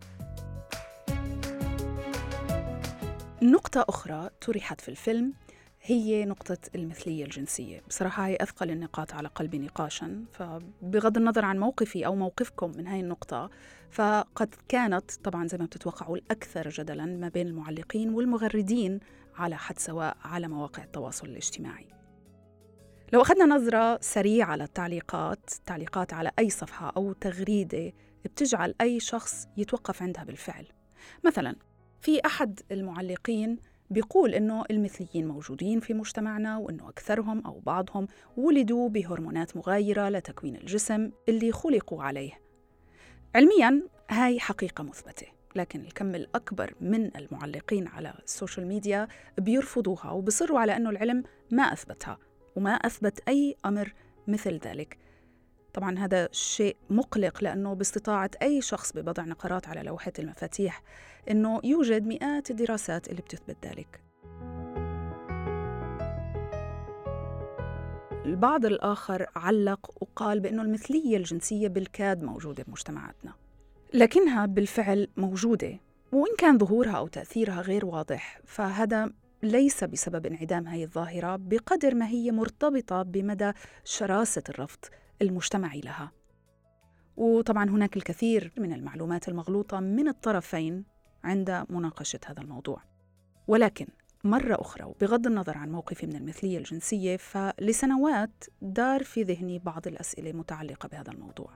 نقطة 3.42 3.86
أخرى 3.90 4.30
طرحت 4.42 4.82
في 4.82 4.90
الفيلم 4.90 5.34
هي 5.82 6.26
نقطة 6.26 6.58
المثلية 6.76 7.26
الجنسية. 7.26 7.82
بصراحة 7.90 8.28
هي 8.28 8.38
أثقل 8.42 8.72
النقاط 8.72 9.14
على 9.14 9.28
قلبي 9.28 9.60
نقاشا 9.60 10.26
فبغض 10.32 11.18
النظر 11.18 11.46
عن 11.46 11.60
موقفي 11.60 12.06
أو 12.06 12.16
موقفكم 12.16 12.72
من 12.78 12.88
هاي 12.88 13.00
النقطة 13.00 13.50
فقد 13.92 14.56
كانت 14.68 15.12
طبعا 15.12 15.48
زي 15.48 15.58
ما 15.58 15.66
بتتوقعوا 15.66 16.18
الأكثر 16.18 16.70
جدلا 16.70 17.06
ما 17.06 17.30
بين 17.30 17.48
المعلقين 17.48 18.10
والمغردين 18.14 19.00
على 19.36 19.58
حد 19.58 19.80
سواء 19.80 20.18
على 20.24 20.48
مواقع 20.48 20.84
التواصل 20.84 21.28
الاجتماعي. 21.28 21.88
لو 23.14 23.22
أخذنا 23.22 23.46
نظرة 23.46 24.00
سريعة 24.02 24.48
على 24.48 24.64
التعليقات 24.64 25.50
تعليقات 25.66 26.14
على 26.14 26.32
أي 26.40 26.50
صفحة 26.50 26.94
أو 26.98 27.14
تغريدة 27.14 27.94
بتجعل 28.26 28.76
أي 28.82 29.00
شخص 29.00 29.48
يتوقف 29.58 30.02
عندها 30.02 30.24
بالفعل. 30.24 30.66
مثلا 31.24 31.56
في 32.02 32.20
أحد 32.26 32.60
المعلقين 32.72 33.60
بيقول 33.90 34.34
إنه 34.34 34.64
المثليين 34.72 35.28
موجودين 35.28 35.80
في 35.80 35.94
مجتمعنا 35.94 36.58
وإنه 36.58 36.90
أكثرهم 36.90 37.46
أو 37.46 37.60
بعضهم 37.60 38.08
ولدوا 38.38 38.90
بهرمونات 38.90 39.58
مغايرة 39.58 40.10
لتكوين 40.10 40.56
الجسم 40.56 41.12
اللي 41.30 41.52
خلقوا 41.52 42.04
عليه. 42.04 42.32
علمياً 43.36 43.82
هاي 44.10 44.40
حقيقة 44.40 44.84
مثبتة 44.84 45.28
لكن 45.56 45.82
الكم 45.82 46.16
الأكبر 46.16 46.74
من 46.82 47.18
المعلقين 47.18 47.88
على 47.88 48.14
social 48.24 48.68
media 48.68 49.08
بيرفضوها 49.38 50.12
وبصروا 50.12 50.60
على 50.60 50.78
أنه 50.78 50.90
العلم 50.90 51.24
ما 51.52 51.64
أثبتها. 51.64 52.18
وما 52.56 52.72
أثبت 52.72 53.20
أي 53.28 53.56
أمر 53.66 53.94
مثل 54.28 54.60
ذلك. 54.66 54.98
طبعا 55.74 56.00
هذا 56.00 56.30
شيء 56.32 56.76
مقلق 56.90 57.44
لأنه 57.44 57.74
باستطاعة 57.74 58.32
أي 58.42 58.62
شخص 58.62 58.94
بوضع 58.94 59.24
نقرات 59.24 59.68
على 59.68 59.84
لوحة 59.84 60.14
المفاتيح 60.20 60.84
أنه 61.30 61.62
يوجد 61.64 62.08
مئات 62.08 62.52
الدراسات 62.52 63.08
اللي 63.08 63.22
بتثبت 63.22 63.58
ذلك. 63.66 64.04
البعض 68.26 68.66
الآخر 68.66 69.26
علق 69.36 70.04
وقال 70.04 70.40
بأنه 70.40 70.62
المثلية 70.62 71.18
الجنسية 71.18 71.68
بالكاد 71.68 72.24
موجودة 72.24 72.64
بمجتمعاتنا. 72.64 73.34
لكنها 73.94 74.46
بالفعل 74.46 75.08
موجودة 75.18 75.80
وإن 76.12 76.36
كان 76.38 76.58
ظهورها 76.58 76.92
أو 76.92 77.08
تأثيرها 77.08 77.62
غير 77.62 77.86
واضح 77.86 78.42
فهذا 78.46 79.10
ليس 79.44 79.84
بسبب 79.84 80.26
انعدام 80.26 80.68
هذه 80.68 80.84
الظاهرة 80.84 81.36
بقدر 81.36 81.96
ما 81.96 82.08
هي 82.08 82.32
مرتبطة 82.32 83.04
بمدى 83.04 83.52
شراسة 83.84 84.44
الرفض 84.50 84.80
المجتمعي 85.22 85.82
لها. 85.82 86.12
وطبعا 87.18 87.70
هناك 87.70 87.98
الكثير 87.98 88.54
من 88.58 88.74
المعلومات 88.74 89.30
المغلوطة 89.30 89.80
من 89.80 90.08
الطرفين 90.08 90.86
عند 91.24 91.66
مناقشة 91.70 92.20
هذا 92.26 92.42
الموضوع. 92.42 92.82
ولكن 93.48 93.88
مرة 94.24 94.62
أخرى 94.62 94.84
وبغض 94.84 95.28
النظر 95.28 95.58
عن 95.58 95.72
موقفي 95.72 96.08
من 96.08 96.16
المثلية 96.16 96.58
الجنسية 96.58 97.18
فلسنوات 97.18 98.44
دار 98.62 99.04
في 99.04 99.24
ذهني 99.24 99.60
بعض 99.60 99.88
الأسئلة 99.88 100.32
متعلقة 100.32 100.88
بهذا 100.88 101.12
الموضوع. 101.12 101.50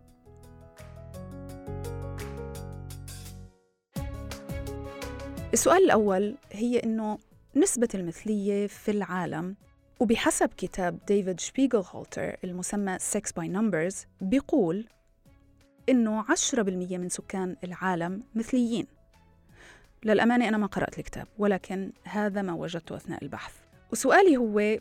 السؤال 5.53 5.83
الأول 5.83 6.37
هي 6.51 6.79
إنه 6.79 7.17
نسبة 7.57 7.87
المثلية 7.95 8.67
في 8.67 8.91
العالم 8.91 9.55
وبحسب 9.99 10.49
كتاب 10.57 10.99
ديفيد 11.07 11.39
شبيغل 11.39 11.83
هولتر 11.91 12.37
المسمى 12.43 12.97
Sex 12.99 13.29
by 13.39 13.45
Numbers 13.45 13.95
بيقول 14.21 14.87
إنه 15.89 16.23
10% 16.23 16.59
من 16.97 17.09
سكان 17.09 17.55
العالم 17.63 18.23
مثليين. 18.35 18.87
للأمانة 20.03 20.47
أنا 20.47 20.57
ما 20.57 20.67
قرأت 20.67 20.99
الكتاب 20.99 21.27
ولكن 21.37 21.91
هذا 22.03 22.41
ما 22.41 22.53
وجدته 22.53 22.95
أثناء 22.95 23.23
البحث. 23.23 23.53
وسؤالي 23.91 24.37
هو 24.37 24.79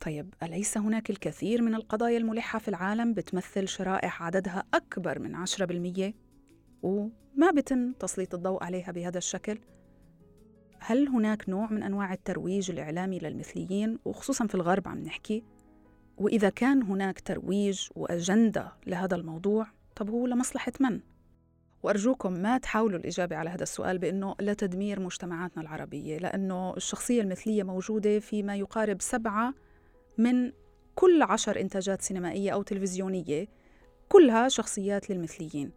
طيب 0.00 0.34
أليس 0.42 0.78
هناك 0.78 1.10
الكثير 1.10 1.62
من 1.62 1.74
القضايا 1.74 2.18
الملحة 2.18 2.58
في 2.58 2.68
العالم 2.68 3.14
بتمثل 3.14 3.68
شرائح 3.68 4.22
عددها 4.22 4.64
أكبر 4.74 5.18
من 5.18 5.46
10% 5.46 6.12
وما 6.82 7.50
بتم 7.56 7.92
تسليط 7.92 8.34
الضوء 8.34 8.64
عليها 8.64 8.92
بهذا 8.92 9.18
الشكل؟ 9.18 9.58
هل 10.84 11.08
هناك 11.08 11.48
نوع 11.48 11.70
من 11.70 11.82
أنواع 11.82 12.12
الترويج 12.12 12.70
الإعلامي 12.70 13.18
للمثليين 13.18 13.98
وخصوصا 14.04 14.46
في 14.46 14.54
الغرب 14.54 14.88
عم 14.88 14.98
نحكي 14.98 15.42
وإذا 16.18 16.48
كان 16.48 16.82
هناك 16.82 17.20
ترويج 17.20 17.88
وأجندة 17.96 18.72
لهذا 18.86 19.16
الموضوع 19.16 19.66
طب 19.96 20.10
هو 20.10 20.26
لمصلحة 20.26 20.72
من؟ 20.80 21.00
وأرجوكم 21.82 22.32
ما 22.32 22.58
تحاولوا 22.58 22.98
الإجابة 22.98 23.36
على 23.36 23.50
هذا 23.50 23.62
السؤال 23.62 23.98
بأنه 23.98 24.34
لتدمير 24.40 25.00
مجتمعاتنا 25.00 25.62
العربية 25.62 26.18
لأنه 26.18 26.74
الشخصية 26.76 27.22
المثلية 27.22 27.62
موجودة 27.62 28.18
في 28.18 28.42
ما 28.42 28.56
يقارب 28.56 29.02
سبعة 29.02 29.54
من 30.18 30.52
كل 30.94 31.22
عشر 31.22 31.60
إنتاجات 31.60 32.02
سينمائية 32.02 32.50
أو 32.50 32.62
تلفزيونية 32.62 33.46
كلها 34.08 34.48
شخصيات 34.48 35.10
للمثليين 35.10 35.70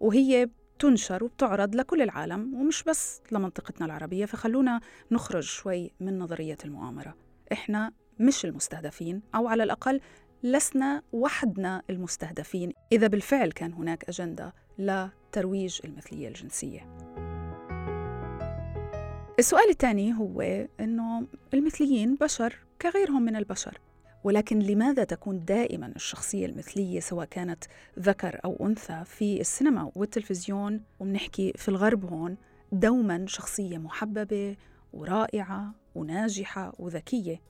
وهي 0.00 0.48
تنشر 0.80 1.24
وبتعرض 1.24 1.74
لكل 1.74 2.02
العالم 2.02 2.54
ومش 2.54 2.82
بس 2.82 3.22
لمنطقتنا 3.32 3.86
العربية 3.86 4.26
فخلونا 4.26 4.80
نخرج 5.10 5.42
شوي 5.42 5.90
من 6.00 6.18
نظرية 6.18 6.56
المؤامرة. 6.64 7.14
إحنا 7.52 7.92
مش 8.18 8.44
المستهدفين 8.44 9.22
أو 9.34 9.48
على 9.48 9.62
الأقل 9.62 10.00
لسنا 10.42 11.02
وحدنا 11.12 11.82
المستهدفين. 11.90 12.72
إذا 12.92 13.06
بالفعل 13.06 13.52
كان 13.52 13.72
هناك 13.72 14.08
أجندة 14.08 14.54
لترويج 14.78 15.80
المثلية 15.84 16.28
الجنسية. 16.28 16.96
السؤال 19.38 19.70
الثاني 19.70 20.14
هو 20.14 20.40
أنه 20.80 21.26
المثليين 21.54 22.14
بشر 22.14 22.58
كغيرهم 22.82 23.22
من 23.22 23.36
البشر. 23.36 23.80
ولكن 24.24 24.58
لماذا 24.58 25.04
تكون 25.04 25.44
دائما 25.44 25.92
الشخصية 25.96 26.46
المثلية 26.46 27.00
سواء 27.00 27.26
كانت 27.26 27.64
ذكر 27.98 28.40
أو 28.44 28.66
أنثى 28.66 29.02
في 29.06 29.40
السينما 29.40 29.92
والتلفزيون؟ 29.94 30.80
وبنحكي 31.00 31.52
في 31.56 31.68
الغرب 31.68 32.04
هون 32.04 32.36
دوما 32.72 33.24
شخصية 33.26 33.78
محببة 33.78 34.56
ورائعة 34.92 35.74
وناجحة 35.94 36.72
وذكية. 36.78 37.40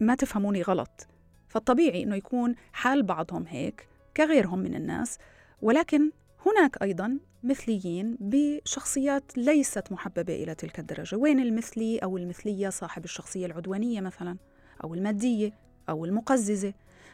ما 0.00 0.14
تفهموني 0.14 0.62
غلط. 0.62 1.06
فالطبيعي 1.48 2.02
أنه 2.02 2.16
يكون 2.16 2.54
حال 2.72 3.02
بعضهم 3.02 3.46
هيك 3.46 3.88
كغيرهم 4.16 4.58
من 4.58 4.74
الناس 4.74 5.18
ولكن 5.62 6.10
هناك 6.46 6.82
أيضا 6.82 7.18
مثليين 7.42 8.16
بشخصيات 8.20 9.38
ليست 9.38 9.92
محببة 9.92 10.34
إلى 10.34 10.54
تلك 10.54 10.78
الدرجة. 10.78 11.16
وين 11.16 11.40
المثلي 11.40 11.98
أو 11.98 12.16
المثلية 12.16 12.68
صاحب 12.68 13.04
الشخصية 13.04 13.46
العدوانية 13.46 14.00
مثلا 14.00 14.36
أو 14.84 14.94
المادية؟ 14.94 15.65
أو 15.88 16.04
المقززة 16.04 16.72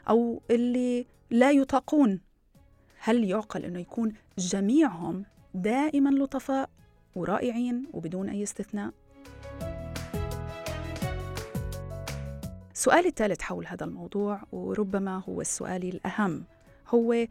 أو 0.08 0.42
اللي 0.50 1.06
لا 1.30 1.50
يطاقون 1.50 2.20
هل 2.98 3.24
يعقل 3.24 3.64
أنه 3.64 3.80
يكون 3.80 4.12
جميعهم 4.38 5.24
دائما 5.54 6.10
لطفاء 6.10 6.70
ورائعين 7.14 7.86
وبدون 7.92 8.28
أي 8.28 8.42
استثناء؟ 8.42 8.92
السؤال 12.74 13.06
الثالث 13.06 13.42
حول 13.42 13.66
هذا 13.66 13.84
الموضوع 13.84 14.42
وربما 14.52 15.22
هو 15.28 15.40
السؤال 15.40 15.84
الأهم 15.84 16.44
هو 16.88 17.26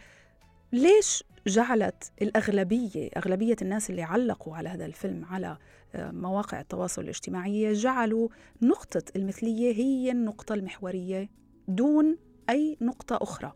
ليش 0.73 1.23
جعلت 1.47 2.11
الأغلبية 2.21 3.09
أغلبية 3.17 3.55
الناس 3.61 3.89
اللي 3.89 4.01
علقوا 4.01 4.55
على 4.55 4.69
هذا 4.69 4.85
الفيلم 4.85 5.25
على 5.25 5.57
آه، 5.95 6.11
مواقع 6.11 6.59
التواصل 6.59 7.01
الاجتماعي 7.01 7.73
جعلوا 7.73 8.29
نقطة 8.61 9.03
المثلية 9.15 9.73
هي 9.75 10.11
النقطة 10.11 10.53
المحورية 10.53 11.29
دون 11.67 12.17
أي 12.49 12.77
نقطة 12.81 13.19
أخرى. 13.21 13.53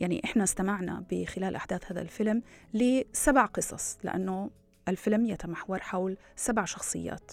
يعني 0.00 0.20
إحنا 0.24 0.44
استمعنا 0.44 1.04
بخلال 1.10 1.54
أحداث 1.54 1.92
هذا 1.92 2.00
الفيلم 2.00 2.42
لسبع 2.74 3.46
قصص 3.46 3.98
لأنه 4.04 4.50
الفيلم 4.88 5.26
يتمحور 5.26 5.78
حول 5.78 6.16
سبع 6.36 6.64
شخصيات. 6.64 7.32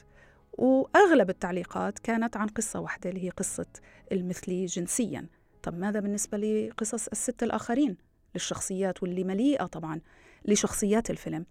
وأغلب 0.54 1.30
التعليقات 1.30 2.00
كانت 2.00 2.38
عن 2.38 2.48
قصة 2.48 2.80
واحدة 2.80 3.10
اللي 3.10 3.24
هي 3.24 3.30
قصة 3.30 3.68
المثلي 4.12 4.66
جنسيا. 4.66 5.28
طب 5.64 5.78
ماذا 5.78 6.00
بالنسبة 6.00 6.38
لقصص 6.38 7.08
الست 7.08 7.44
الآخرين؟ 7.44 8.05
للشخصيات 8.36 9.04
واللي 9.04 9.24
مليئة 9.24 9.66
طبعا 9.66 10.02
لشخصيات 10.46 11.10
الفيلم. 11.10 11.46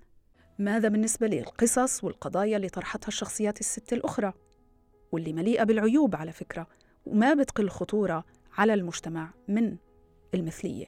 ماذا 0.59 0.89
بالنسبة 0.89 1.27
للقصص 1.27 2.05
والقضايا 2.05 2.57
اللي 2.57 2.69
طرحتها 2.69 3.09
الشخصيات 3.09 3.61
الست 3.61 3.93
الأخرى؟ 3.93 4.33
واللي 5.13 5.33
مليئة 5.33 5.65
بالعيوب 5.65 6.17
على 6.17 6.33
فكرة 6.33 6.67
وما 7.07 7.35
بتقل 7.35 7.69
خطورة 7.69 8.25
على 8.59 8.75
المجتمع 8.75 9.31
من 9.49 9.77
المثلية. 10.35 10.87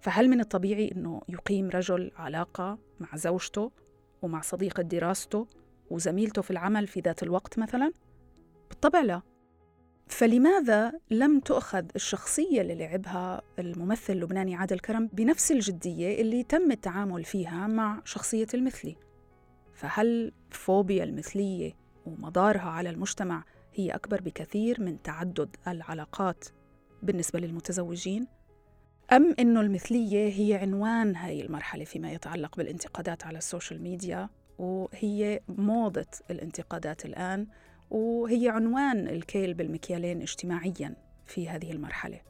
فهل 0.00 0.28
من 0.28 0.40
الطبيعي 0.40 0.92
أنه 0.92 1.22
يقيم 1.28 1.68
رجل 1.68 2.10
علاقة 2.16 2.78
مع 3.00 3.16
زوجته 3.16 3.70
ومع 4.22 4.40
صديقة 4.40 4.82
دراسته 4.82 5.46
وزميلته 5.90 6.42
في 6.42 6.50
العمل 6.50 6.86
في 6.86 7.00
ذات 7.00 7.22
الوقت 7.22 7.58
مثلا؟ 7.58 7.92
بالطبع 8.68 9.00
لا. 9.00 9.22
فلماذا 10.10 10.92
لم 11.10 11.40
تؤخذ 11.40 11.84
الشخصية 11.96 12.60
اللي 12.60 12.74
لعبها 12.74 13.42
الممثل 13.58 14.12
اللبناني 14.12 14.54
عادل 14.54 14.78
كرم 14.78 15.10
بنفس 15.12 15.52
الجدية 15.52 16.20
اللي 16.20 16.42
تم 16.42 16.70
التعامل 16.70 17.24
فيها 17.24 17.66
مع 17.66 18.02
شخصية 18.04 18.46
المثلي؟ 18.54 18.96
فهل 19.74 20.32
فوبيا 20.50 21.04
المثلية 21.04 21.72
ومضارها 22.06 22.70
على 22.70 22.90
المجتمع 22.90 23.44
هي 23.74 23.90
أكبر 23.90 24.20
بكثير 24.20 24.80
من 24.80 25.02
تعدد 25.02 25.56
العلاقات 25.68 26.44
بالنسبة 27.02 27.40
للمتزوجين؟ 27.40 28.26
أم 29.12 29.34
أنه 29.38 29.60
المثلية 29.60 30.28
هي 30.28 30.54
عنوان 30.54 31.16
هاي 31.16 31.40
المرحلة 31.40 31.84
فيما 31.84 32.12
يتعلق 32.12 32.56
بالانتقادات 32.56 33.26
على 33.26 33.38
social 33.38 33.82
media 33.82 34.28
وهي 34.58 35.40
موضة 35.48 36.06
الانتقادات 36.30 37.04
الآن 37.04 37.46
وهي 37.90 38.48
عنوان 38.48 39.08
الكيل 39.08 39.54
بالمكيالين 39.54 40.22
اجتماعيا 40.22 40.94
في 41.26 41.48
هذه 41.48 41.72
المرحلة. 41.72 42.20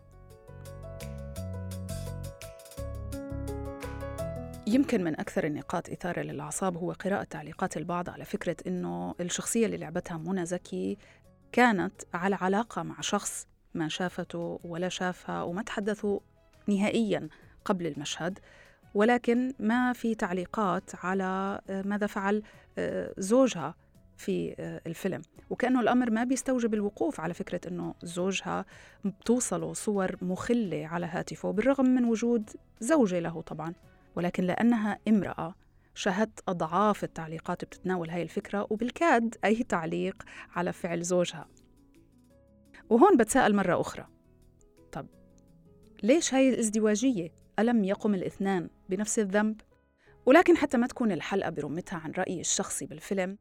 يمكن 4.66 5.04
من 5.04 5.20
أكثر 5.20 5.44
النقاط 5.44 5.90
إثارة 5.90 6.20
للأعصاب 6.20 6.76
هو 6.76 6.92
قراءة 6.92 7.24
تعليقات 7.24 7.76
البعض 7.76 8.10
على 8.10 8.24
فكرة 8.24 8.56
أنه 8.66 9.14
الشخصية 9.20 9.66
اللي 9.66 9.76
لعبتها 9.76 10.16
منى 10.16 10.46
زكي 10.46 10.98
كانت 11.52 11.92
على 12.14 12.38
علاقة 12.40 12.82
مع 12.82 13.00
شخص 13.00 13.46
ما 13.74 13.88
شافته 13.88 14.60
ولا 14.64 14.88
شافها 14.88 15.42
وما 15.42 15.62
تحدثوا 15.62 16.20
نهائيا 16.66 17.28
قبل 17.64 17.86
المشهد 17.86 18.38
ولكن 18.94 19.52
ما 19.58 19.92
في 19.92 20.14
تعليقات 20.14 20.90
على 21.04 21.60
ماذا 21.68 22.06
فعل 22.06 22.42
آه، 22.78 23.14
زوجها. 23.18 23.74
في 24.20 24.54
آه، 24.58 24.80
الفيلم 24.86 25.22
وكأنه 25.50 25.80
الأمر 25.80 26.10
ما 26.10 26.24
بيستوجب 26.24 26.74
الوقوف 26.74 27.20
على 27.20 27.34
فكرة 27.34 27.60
أنه 27.68 27.94
زوجها 28.02 28.64
بتوصله 29.04 29.72
صور 29.72 30.16
مخلة 30.22 30.86
على 30.86 31.06
هاتفه 31.06 31.50
بالرغم 31.50 31.86
من 31.86 32.04
وجود 32.04 32.50
زوجة 32.80 33.18
له 33.18 33.40
طبعا 33.40 33.74
ولكن 34.16 34.44
لأنها 34.44 34.98
امرأة 35.08 35.54
شاهدت 35.94 36.40
أضعاف 36.48 37.04
التعليقات 37.04 37.64
بتتناول 37.64 38.10
هاي 38.10 38.22
الفكرة 38.22 38.66
وبالكاد 38.70 39.36
أي 39.44 39.62
تعليق 39.62 40.22
على 40.54 40.72
فعل 40.72 41.02
زوجها 41.02 41.48
وهون 42.90 43.16
بتساءل 43.16 43.56
مرة 43.56 43.80
أخرى 43.80 44.06
طب 44.92 45.06
ليش 46.02 46.34
هاي 46.34 46.48
الازدواجية؟ 46.48 47.32
ألم 47.58 47.84
يقم 47.84 48.14
الاثنان 48.14 48.70
بنفس 48.88 49.18
الذنب؟ 49.18 49.60
ولكن 50.26 50.56
حتى 50.56 50.76
ما 50.78 50.86
تكون 50.86 51.12
الحلقة 51.12 51.50
برمتها 51.50 51.98
عن 51.98 52.10
رأيي 52.10 52.40
الشخصي 52.40 52.86
بالفيلم 52.86 53.38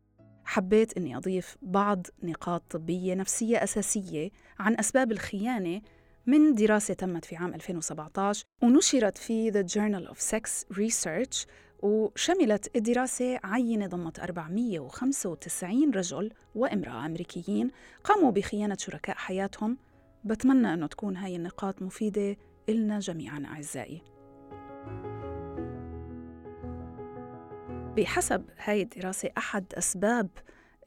حبيت 0.50 0.98
أني 0.98 1.18
أضيف 1.18 1.58
بعض 1.62 2.08
نقاط 2.24 2.64
طبية 2.70 3.16
نفسية 3.16 3.64
أساسية 3.64 4.30
عن 4.60 4.76
أسباب 4.80 5.12
الخيانة 5.12 5.82
من 6.26 6.56
دراسة 6.56 6.94
تمت 6.94 7.26
في 7.26 7.36
عام 7.36 7.54
2017 7.54 8.44
ونشرت 8.64 9.18
في 9.18 9.52
The 9.52 9.66
Journal 9.66 10.12
of 10.12 10.18
Sex 10.18 10.76
Research 10.78 11.48
وشملت 11.80 12.76
الدراسة 12.76 13.40
عينة 13.44 13.88
ضمت 13.88 14.20
495 14.20 15.92
رجل 15.92 16.32
وامرأة 16.56 17.06
أمريكيين 17.06 17.72
قاموا 18.04 18.32
بخيانة 18.32 18.78
شركاء 18.80 19.16
حياتهم. 19.16 19.78
بتمنى 20.24 20.74
أنه 20.74 20.88
تكون 20.88 21.18
هاي 21.18 21.36
النقاط 21.36 21.82
مفيدة 21.82 22.38
إلنا 22.70 23.00
جميعا 23.00 23.44
أعزائي. 23.46 24.02
بحسب 28.00 28.46
هاي 28.58 28.82
الدراسة 28.82 29.30
أحد 29.38 29.74
أسباب 29.74 30.30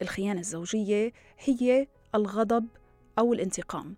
الخيانة 0.01 0.39
الزوجية 0.39 1.11
هي 1.39 1.87
الغضب 2.15 2.67
أو 3.19 3.33
الانتقام. 3.33 3.95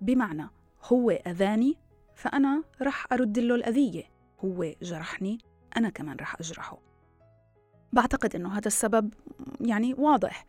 بمعنى 0.00 0.50
هو 0.84 1.10
أذاني 1.10 1.78
فأنا 2.14 2.64
رح 2.82 3.12
أرد 3.12 3.38
له 3.38 3.54
الأذية. 3.54 4.04
هو 4.44 4.72
جرحني 4.82 5.38
أنا 5.76 5.90
كمان 5.90 6.16
رح 6.16 6.40
أجرحه. 6.40 6.78
بعتقد 7.92 8.36
أنه 8.36 8.58
هذا 8.58 8.66
السبب 8.66 9.14
يعني 9.60 9.94
واضح. 9.94 10.46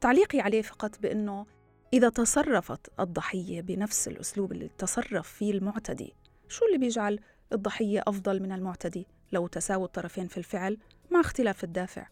تعليقي 0.00 0.40
عليه 0.40 0.62
فقط 0.62 0.98
بأنه 1.00 1.46
إذا 1.92 2.08
تصرفت 2.08 3.00
الضحية 3.00 3.60
بنفس 3.60 4.08
الأسلوب 4.08 4.52
اللي 4.52 4.68
تصرف 4.68 5.28
فيه 5.28 5.52
المعتدي 5.52 6.14
شو 6.48 6.66
اللي 6.66 6.78
بيجعل 6.78 7.20
الضحية 7.52 8.02
أفضل 8.06 8.42
من 8.42 8.52
المعتدي؟ 8.52 9.06
لو 9.32 9.46
تساووا 9.46 9.86
الطرفين 9.86 10.26
في 10.26 10.38
الفعل 10.38 10.78
مع 11.10 11.20
اختلاف 11.20 11.64
الدافع. 11.64 12.06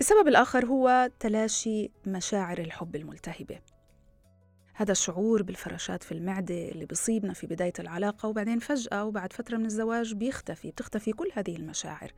السبب 0.00 0.28
الآخر 0.28 0.66
هو 0.66 1.10
تلاشي 1.20 1.90
مشاعر 2.06 2.58
الحب 2.58 2.96
الملتهبة. 2.96 3.58
هذا 4.74 4.92
الشعور 4.92 5.42
بالفراشات 5.42 6.02
في 6.02 6.12
المعدة 6.12 6.68
اللي 6.68 6.86
بيصيبنا 6.86 7.32
في 7.32 7.46
بداية 7.46 7.72
العلاقة 7.78 8.28
وبعدين 8.28 8.58
فجأة 8.58 9.04
وبعد 9.04 9.32
فترة 9.32 9.56
من 9.56 9.66
الزواج 9.66 10.14
بيختفي 10.14 10.70
بتختفي 10.70 11.12
كل 11.12 11.30
هذه 11.34 11.56
المشاعر. 11.56 12.12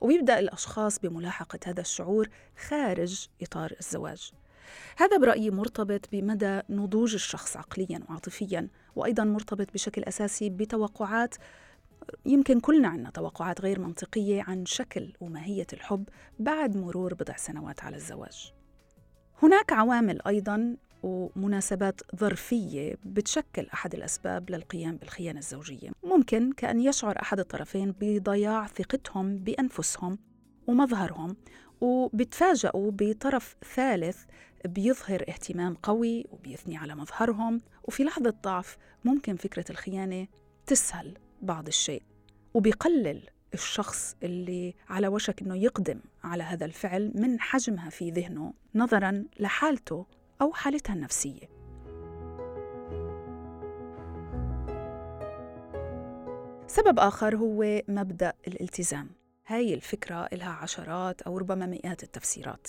وبيبدأ 0.00 0.38
الأشخاص 0.38 0.98
بملاحقة 0.98 1.58
هذا 1.66 1.80
الشعور 1.80 2.28
خارج 2.68 3.26
إطار 3.42 3.72
الزواج. 3.80 4.32
هذا 4.96 5.16
برأيي 5.16 5.50
مرتبط 5.50 6.08
بمدى 6.12 6.60
نضوج 6.70 7.14
الشخص 7.14 7.56
عقليا 7.56 8.00
وعاطفيا 8.08 8.68
وأيضا 8.96 9.24
مرتبط 9.24 9.72
بشكل 9.72 10.02
أساسي 10.02 10.50
بتوقعات 10.50 11.34
يمكن 12.26 12.60
كلنا 12.60 12.88
عندنا 12.88 13.10
توقعات 13.10 13.60
غير 13.60 13.80
منطقية 13.80 14.42
عن 14.42 14.66
شكل 14.66 15.12
وماهية 15.20 15.66
الحب 15.72 16.08
بعد 16.38 16.76
مرور 16.76 17.14
بضع 17.14 17.36
سنوات 17.36 17.84
على 17.84 17.96
الزواج. 17.96 18.52
هناك 19.42 19.72
عوامل 19.72 20.22
أيضا 20.26 20.76
ومناسبات 21.02 22.00
ظرفية 22.16 22.96
بتشكل 23.04 23.66
أحد 23.74 23.94
الأسباب 23.94 24.50
للقيام 24.50 24.96
بالخيانة 24.96 25.38
الزوجية. 25.38 25.90
ممكن 26.04 26.52
كأن 26.52 26.80
يشعر 26.80 27.22
أحد 27.22 27.38
الطرفين 27.40 27.94
بضياع 28.00 28.66
ثقتهم 28.66 29.38
بأنفسهم 29.38 30.18
ومظهرهم 30.66 31.36
وبتفاجئوا 31.80 32.90
بطرف 32.94 33.56
ثالث 33.74 34.24
بيظهر 34.64 35.24
اهتمام 35.28 35.74
قوي 35.74 36.26
وبيثني 36.30 36.76
على 36.76 36.94
مظهرهم. 36.94 37.60
وفي 37.84 38.04
لحظة 38.04 38.34
ضعف 38.42 38.76
ممكن 39.04 39.36
فكرة 39.36 39.64
الخيانة 39.70 40.26
تسهل 40.66 41.18
بعض 41.42 41.66
الشيء 41.66 42.02
وبيقلل 42.54 43.22
الشخص 43.54 44.16
اللي 44.22 44.74
على 44.88 45.08
وشك 45.08 45.42
إنه 45.42 45.56
يقدم 45.56 46.00
على 46.24 46.42
هذا 46.42 46.64
الفعل 46.64 47.12
من 47.14 47.40
حجمها 47.40 47.90
في 47.90 48.10
ذهنه 48.10 48.52
نظرا 48.74 49.24
لحالته 49.40 50.06
أو 50.40 50.52
حالتها 50.52 50.94
النفسية. 50.94 51.52
سبب 56.66 56.98
آخر 56.98 57.36
هو 57.36 57.82
مبدأ 57.88 58.32
الالتزام. 58.48 59.10
هاي 59.46 59.74
الفكرة 59.74 60.28
لها 60.32 60.52
عشرات 60.52 61.22
أو 61.22 61.38
ربما 61.38 61.66
مئات 61.66 62.02
التفسيرات 62.02 62.66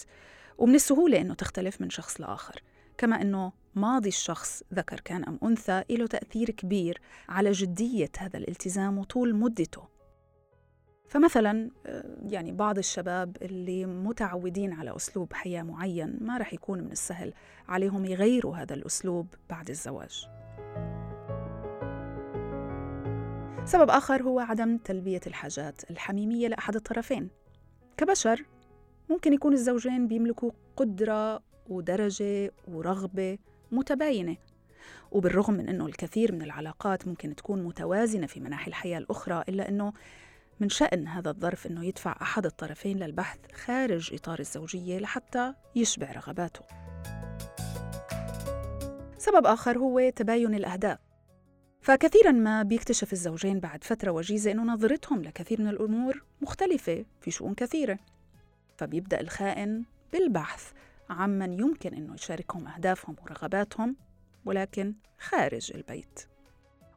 ومن 0.57 0.75
السهولة 0.75 1.21
إنه 1.21 1.33
تختلف 1.33 1.81
من 1.81 1.89
شخص 1.89 2.21
لآخر. 2.21 2.61
كما 2.97 3.21
إنه 3.21 3.51
ماضي 3.75 4.09
الشخص 4.09 4.63
ذكر 4.73 4.99
كان 4.99 5.23
أم 5.23 5.39
أنثى 5.43 5.83
له 5.89 6.07
تأثير 6.07 6.49
كبير 6.49 7.01
على 7.29 7.51
جدية 7.51 8.11
هذا 8.17 8.37
الالتزام 8.37 8.97
وطول 8.97 9.35
مدته. 9.35 9.93
فمثلا 11.07 11.71
آه، 11.85 12.17
يعني 12.29 12.51
بعض 12.51 12.77
الشباب 12.77 13.37
اللي 13.41 13.85
متعودين 13.85 14.73
على 14.73 14.95
أسلوب 14.95 15.33
حياة 15.33 15.63
معين 15.63 16.17
ما 16.21 16.37
رح 16.37 16.53
يكون 16.53 16.79
من 16.79 16.91
السهل 16.91 17.33
عليهم 17.67 18.05
يغيروا 18.05 18.57
هذا 18.57 18.73
الأسلوب 18.73 19.27
بعد 19.49 19.69
الزواج. 19.69 20.27
سبب 23.65 23.89
آخر 23.89 24.23
هو 24.23 24.39
عدم 24.39 24.77
تلبية 24.77 25.21
الحاجات 25.27 25.91
الحميمية 25.91 26.47
لأحد 26.47 26.75
الطرفين. 26.75 27.29
كبشر 27.97 28.45
ممكن 29.09 29.33
يكون 29.33 29.53
الزوجين 29.53 30.07
بيملكوا 30.07 30.51
قدرة 30.75 31.43
ودرجة 31.69 32.51
ورغبة 32.67 33.37
متباينة 33.73 34.37
وبالرغم 35.11 35.53
من 35.53 35.69
إنه 35.69 35.85
الكثير 35.85 36.31
من 36.31 36.41
العلاقات 36.41 37.07
ممكن 37.07 37.35
تكون 37.35 37.63
متوازنة 37.63 38.27
في 38.27 38.39
مناحي 38.39 38.67
الحياة 38.67 38.97
الأخرى 38.97 39.43
إلا 39.49 39.69
إنه 39.69 39.93
من 40.59 40.69
شأن 40.69 41.07
هذا 41.07 41.29
الظرف 41.29 41.67
أنه 41.67 41.85
يدفع 41.85 42.15
أحد 42.21 42.45
الطرفين 42.45 42.99
للبحث 42.99 43.39
خارج 43.53 44.13
إطار 44.13 44.39
الزوجية 44.39 44.99
لحتى 44.99 45.53
يشبع 45.75 46.11
رغباته. 46.11 46.61
سبب 49.17 49.45
آخر 49.45 49.77
هو 49.77 50.09
تباين 50.09 50.55
الأهداف. 50.55 50.99
فكثيرا 51.81 52.31
ما 52.31 52.63
بيكتشف 52.63 53.13
الزوجين 53.13 53.59
بعد 53.59 53.83
فترة 53.83 54.11
وجيزة 54.11 54.51
أنه 54.51 54.63
نظرتهم 54.63 55.21
لكثير 55.21 55.61
من 55.61 55.67
الأمور 55.67 56.23
مختلفة 56.41 57.05
في 57.21 57.31
شؤون 57.31 57.53
كثيرة. 57.53 57.99
فبيبدأ 58.77 59.21
الخائن 59.21 59.83
بالبحث 60.13 60.71
عمن 61.13 61.53
يمكن 61.59 61.93
أنه 61.93 62.13
يشاركهم 62.13 62.67
أهدافهم 62.67 63.15
ورغباتهم 63.23 63.95
ولكن 64.45 64.93
خارج 65.19 65.71
البيت. 65.75 66.27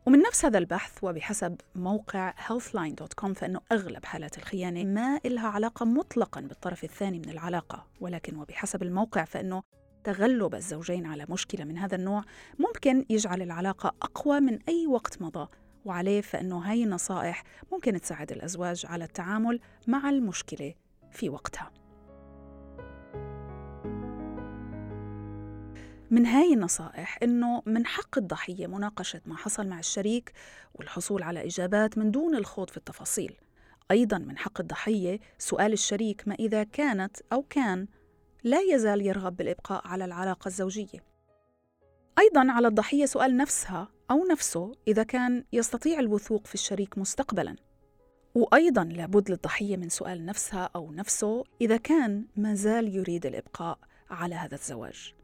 ومن 0.07 0.19
نفس 0.19 0.45
هذا 0.45 0.59
البحث 0.59 0.99
وبحسب 1.03 1.61
موقع 1.75 2.33
healthline.com 2.33 3.33
فإنه 3.33 3.61
أغلب 3.73 4.05
حالات 4.05 4.39
الخيانة 4.39 4.85
ما 4.85 5.21
إلها 5.27 5.49
علاقة 5.49 5.87
مطلقا 5.87 6.41
بالطرف 6.41 6.85
الثاني 6.85 7.19
من 7.19 7.29
العلاقة. 7.29 7.87
ولكن 8.01 8.37
وبحسب 8.37 8.83
الموقع 8.83 9.25
فإنه 9.25 9.63
تغلب 10.05 10.55
الزوجين 10.55 11.07
على 11.07 11.27
مشكلة 11.29 11.65
من 11.65 11.79
هذا 11.79 11.97
النوع 11.97 12.25
ممكن 12.59 13.05
يجعل 13.11 13.43
العلاقة 13.43 13.95
أقوى 14.03 14.41
من 14.41 14.59
أي 14.69 14.87
وقت 14.87 15.23
مضى. 15.23 15.49
وعليه 15.85 16.21
فإنه 16.21 16.59
هاي 16.59 16.85
النصائح 16.85 17.45
ممكن 17.73 18.01
تساعد 18.01 18.33
الأزواج 18.33 18.87
على 18.87 19.05
التعامل 19.05 19.61
مع 19.87 20.11
المشكلة 20.11 20.75
في 21.11 21.29
وقتها. 21.29 21.86
من 26.11 26.27
هاي 26.27 26.55
النصائح 26.55 27.19
إنه 27.23 27.63
من 27.67 27.87
حق 27.87 28.19
الضحية 28.19 28.67
مناقشة 28.67 29.21
ما 29.27 29.37
حصل 29.37 29.67
مع 29.67 29.79
الشريك 29.79 30.33
والحصول 30.75 31.23
على 31.23 31.47
إجابات 31.47 31.99
من 31.99 32.11
دون 32.11 32.35
الخوض 32.35 32.71
في 32.71 32.77
التفاصيل. 32.77 33.37
أيضا 33.91 34.19
من 34.19 34.39
حق 34.39 34.61
الضحية 34.61 35.21
سؤال 35.39 35.73
الشريك 35.73 36.29
ما 36.29 36.35
إذا 36.35 36.65
كانت 36.65 37.17
أو 37.33 37.43
كان 37.43 37.87
لا 38.45 38.61
يزال 38.61 39.07
يرغب 39.07 39.37
بالإبقاء 39.37 39.89
على 39.89 40.05
العلاقة 40.05 40.49
الزوجية. 40.49 41.05
أيضا 42.19 42.53
على 42.53 42.69
الضحية 42.69 43.07
سؤال 43.07 43.37
نفسها 43.37 43.89
أو 44.11 44.25
نفسه 44.25 44.73
إذا 44.89 45.03
كان 45.03 45.45
يستطيع 45.53 46.01
الوثوق 46.01 46.47
في 46.47 46.55
الشريك 46.55 46.99
مستقبلا. 46.99 47.57
وأيضا 48.35 48.85
لابد 48.85 49.31
للضحية 49.31 49.77
من 49.77 49.89
سؤال 49.89 50.27
نفسها 50.27 50.71
أو 50.77 50.93
نفسه 50.93 51.45
إذا 51.61 51.77
كان 51.77 52.27
ما 52.37 52.55
زال 52.55 52.97
يريد 52.97 53.27
الإبقاء 53.27 53.79
على 54.11 54.35
هذا 54.35 54.55
الزواج. 54.55 55.16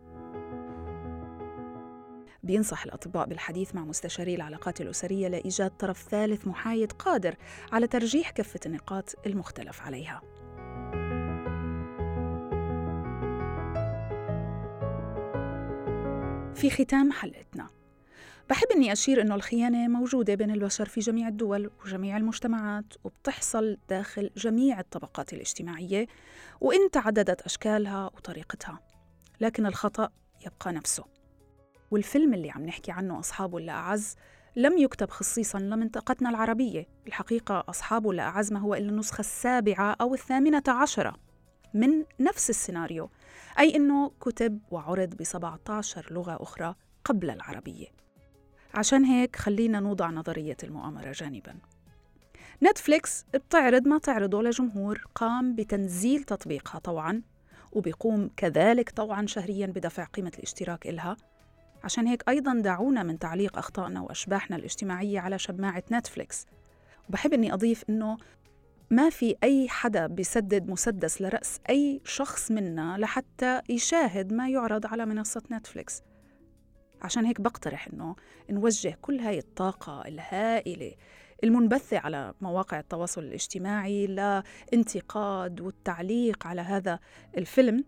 بينصح 2.42 2.84
الأطباء 2.84 3.26
بالحديث 3.26 3.74
مع 3.74 3.84
مستشاري 3.84 4.34
العلاقات 4.34 4.80
الأسرية 4.80 5.28
لإيجاد 5.28 5.70
طرف 5.70 6.08
ثالث 6.10 6.46
محايد 6.46 6.92
قادر 6.92 7.36
على 7.72 7.86
ترجيح 7.86 8.30
كافة 8.30 8.60
النقاط 8.66 9.14
المختلف 9.26 9.82
عليها. 9.82 10.22
في 16.54 16.70
ختام 16.70 17.12
حلقتنا. 17.12 17.68
بحب 18.50 18.66
إني 18.76 18.92
أشير 18.92 19.20
إنه 19.20 19.34
الخيانة 19.34 19.88
موجودة 19.88 20.34
بين 20.34 20.50
البشر 20.50 20.88
في 20.88 21.00
جميع 21.00 21.28
الدول 21.28 21.70
وجميع 21.84 22.16
المجتمعات 22.16 22.84
وبتحصل 23.04 23.78
داخل 23.88 24.30
جميع 24.36 24.80
الطبقات 24.80 25.32
الاجتماعية 25.32 26.06
وإن 26.60 26.90
تعددت 26.90 27.42
أشكالها 27.42 28.06
وطريقتها. 28.06 28.80
لكن 29.40 29.66
الخطأ 29.66 30.10
يبقى 30.46 30.72
نفسه. 30.72 31.11
والفيلم 31.92 32.34
اللي 32.34 32.50
عم 32.50 32.66
نحكي 32.66 32.92
عنه 32.92 33.18
أصحابه 33.18 33.58
اللي 33.58 33.72
أعز 33.72 34.16
لم 34.56 34.78
يكتب 34.78 35.10
خصيصا 35.10 35.58
لمنطقتنا 35.58 36.30
العربية. 36.30 36.86
الحقيقة 37.06 37.64
أصحابه 37.68 38.10
اللي 38.10 38.22
أعز 38.22 38.52
ما 38.52 38.60
هو 38.60 38.74
إلا 38.74 38.88
النسخة 38.88 39.20
السابعة 39.20 39.96
أو 40.00 40.14
الثامنة 40.14 40.62
عشرة 40.68 41.16
من 41.74 42.04
نفس 42.20 42.50
السيناريو 42.50 43.10
أي 43.58 43.76
أنه 43.76 44.10
كتب 44.20 44.58
وعرض 44.70 45.14
ب 45.14 45.22
17 45.22 46.12
لغة 46.12 46.42
أخرى 46.42 46.74
قبل 47.04 47.30
العربية. 47.30 47.86
عشان 48.74 49.04
هيك 49.04 49.36
خلينا 49.36 49.80
نوضع 49.80 50.10
نظرية 50.10 50.56
المؤامرة 50.64 51.12
جانباً. 51.12 51.56
نتفليكس 52.62 53.24
بتعرض 53.34 53.88
ما 53.88 53.98
تعرضه 53.98 54.42
لجمهور 54.42 55.04
قام 55.14 55.54
بتنزيل 55.54 56.24
تطبيقها 56.24 56.78
طوعا 56.78 57.22
وبيقوم 57.72 58.30
كذلك 58.36 58.90
طوعا 58.90 59.26
شهريا 59.26 59.66
بدفع 59.66 60.04
قيمة 60.04 60.32
الاشتراك 60.38 60.86
إلها. 60.86 61.16
عشان 61.84 62.06
هيك 62.06 62.28
أيضا 62.28 62.54
دعونا 62.54 63.02
من 63.02 63.18
تعليق 63.18 63.58
أخطائنا 63.58 64.00
وأشباحنا 64.00 64.56
الاجتماعية 64.56 65.20
على 65.20 65.38
شماعة 65.38 65.84
نتفليكس. 65.92 66.46
وبحب 67.08 67.32
أني 67.32 67.52
أضيف 67.52 67.84
أنه 67.88 68.16
ما 68.90 69.10
في 69.10 69.36
أي 69.44 69.68
حدا 69.68 70.06
بيسدد 70.06 70.70
مسدس 70.70 71.22
لرأس 71.22 71.60
أي 71.70 72.00
شخص 72.04 72.50
منا 72.50 72.96
لحتى 72.98 73.60
يشاهد 73.68 74.32
ما 74.32 74.48
يعرض 74.48 74.86
على 74.86 75.06
منصة 75.06 75.42
نتفليكس. 75.52 76.02
عشان 77.02 77.24
هيك 77.24 77.40
بقترح 77.40 77.88
أنه 77.88 78.16
نوجه 78.50 78.98
كل 79.02 79.20
هاي 79.20 79.38
الطاقة 79.38 80.02
الهائلة 80.08 80.94
المنبثة 81.44 81.98
على 81.98 82.34
مواقع 82.40 82.80
التواصل 82.80 83.22
الاجتماعي 83.22 84.06
لانتقاد 84.06 85.60
والتعليق 85.60 86.46
على 86.46 86.60
هذا 86.60 86.98
الفيلم 87.38 87.84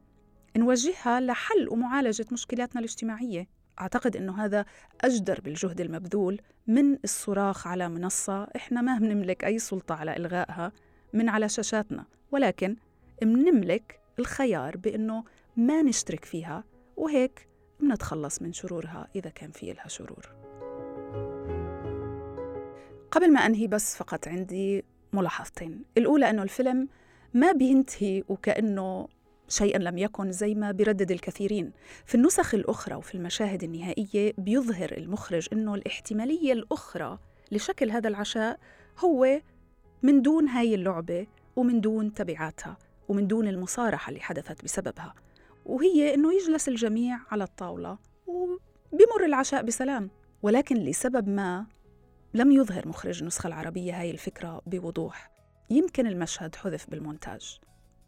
نوجهها 0.57 1.21
لحل 1.21 1.69
ومعالجة 1.69 2.27
مشكلاتنا 2.33 2.81
الاجتماعية. 2.81 3.49
أعتقد 3.81 4.17
أنه 4.17 4.45
هذا 4.45 4.65
أجدر 5.01 5.41
بالجهد 5.41 5.81
المبذول 5.81 6.41
من 6.67 6.99
الصراخ 7.05 7.67
على 7.67 7.89
منصة 7.89 8.45
إحنا 8.57 8.81
ما 8.81 8.99
بنملك 8.99 9.45
أي 9.45 9.59
سلطة 9.59 9.95
على 9.95 10.17
إلغائها 10.17 10.73
من 11.13 11.29
على 11.29 11.49
شاشاتنا 11.49 12.05
ولكن 12.33 12.77
بنملك 13.23 14.01
الخيار 14.19 14.77
بأنه 14.77 15.25
ما 15.57 15.83
نشترك 15.83 16.25
فيها 16.25 16.65
وهيك 16.97 17.49
بنتخلص 17.81 18.43
من 18.43 18.53
شرورها 18.53 19.09
إذا 19.17 19.31
كان 19.31 19.51
في 19.51 19.73
لها 19.73 19.89
شرور. 19.89 20.29
قبل 23.11 23.33
ما 23.33 23.41
أنهي 23.47 23.67
بس 23.67 23.97
فقط 23.97 24.29
عندي 24.29 24.85
ملاحظتين 25.13 25.83
الأولى 25.99 26.31
أنه 26.31 26.43
الفيلم 26.43 26.89
ما 27.35 27.53
بينتهي 27.53 28.25
وكأنه 28.29 29.09
شيئا 29.55 29.79
لم 29.79 29.99
يكن 29.99 30.33
زي 30.33 30.55
ما 30.55 30.73
بردد 30.73 31.11
الكثيرين. 31.11 31.73
في 32.07 32.15
النسخ 32.15 32.55
الأخرى 32.55 32.95
وفي 32.95 33.15
المشاهد 33.15 33.63
النهائية 33.63 34.33
بيظهر 34.39 34.93
المخرج 34.93 35.49
أنه 35.53 35.75
الاحتمالية 35.75 36.53
الأخرى 36.53 37.19
لشكل 37.53 37.91
هذا 37.91 38.09
العشاء 38.09 38.59
هو 38.99 39.41
من 40.03 40.23
دون 40.23 40.49
هاي 40.49 40.75
اللعبة 40.75 41.27
ومن 41.57 41.81
دون 41.81 42.15
تبعاتها 42.15 42.77
ومن 43.09 43.27
دون 43.27 43.49
المصارحة 43.49 44.09
اللي 44.11 44.21
حدثت 44.21 44.65
بسببها. 44.65 45.15
وهي 45.67 46.15
أنه 46.15 46.35
يجلس 46.35 46.69
الجميع 46.69 47.19
على 47.31 47.45
الطاولة 47.45 47.99
وبمر 48.27 49.25
العشاء 49.25 49.63
بسلام. 49.63 50.11
ولكن 50.43 50.77
لسبب 50.77 51.29
ما 51.29 51.67
لم 52.35 52.53
يظهر 52.53 52.89
مخرج 52.89 53.21
النسخة 53.21 53.47
العربية 53.47 54.01
هاي 54.01 54.11
الفكرة 54.11 54.63
بوضوح. 54.67 55.31
يمكن 55.71 56.07
المشهد 56.07 56.57
حذف 56.57 56.91
بالمونتاج. 56.91 57.61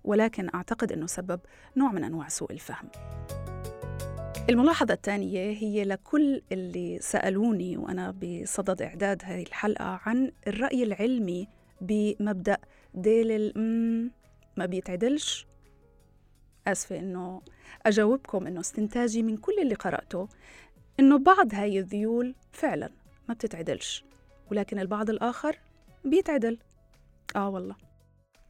ولكن 0.06 0.48
أعتقد 0.54 0.92
أنه 0.92 1.06
سبب 1.06 1.40
نوع 1.76 1.92
من 1.92 2.04
أنواع 2.04 2.28
سوء 2.28 2.52
الفهم. 2.52 2.88
الملاحظة 4.50 4.94
الثانية 4.94 5.50
هي 5.50 5.84
لكل 5.84 6.42
اللي 6.52 6.98
سألوني 7.00 7.76
وأنا 7.76 8.10
بصدد 8.10 8.82
إعداد 8.82 9.22
هذه 9.24 9.42
الحلقة 9.42 10.00
عن 10.06 10.32
الرأي 10.46 10.82
العلمي 10.82 11.48
بمبدأ 11.80 12.58
ديل 12.94 13.52
ما 14.56 14.66
بيتعدلش. 14.66 15.46
آسفة 16.66 16.98
إنه 16.98 17.42
أجاوبكم 17.86 18.46
إنه 18.46 18.60
استنتاجي 18.60 19.22
من 19.22 19.36
كل 19.36 19.58
اللي 19.62 19.74
قرأته 19.74 20.28
إنه 21.00 21.18
بعض 21.18 21.54
هاي 21.54 21.78
الذيول 21.78 22.34
فعلا 22.52 22.90
ما 23.28 23.34
بتتعدلش 23.34 24.04
ولكن 24.50 24.78
البعض 24.78 25.10
الآخر 25.10 25.58
بيتعدل. 26.04 26.58
آه 27.36 27.48
والله. 27.48 27.76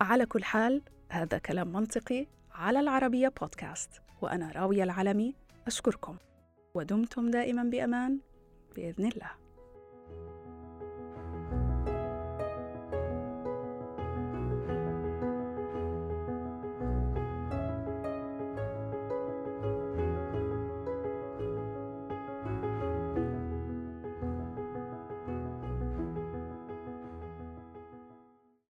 على 0.00 0.26
كل 0.26 0.44
حال 0.44 0.82
هذا 1.08 1.38
كلام 1.38 1.72
منطقي 1.72 2.26
على 2.52 2.80
العربية 2.80 3.28
بودكاست 3.40 3.90
وأنا 4.22 4.52
راوية 4.52 4.82
العلمي 4.82 5.34
أشكركم. 5.66 6.16
ودمتم 6.74 7.30
دائما 7.30 7.62
بأمان 7.62 8.18
بإذن 8.76 9.06
الله. 9.06 9.45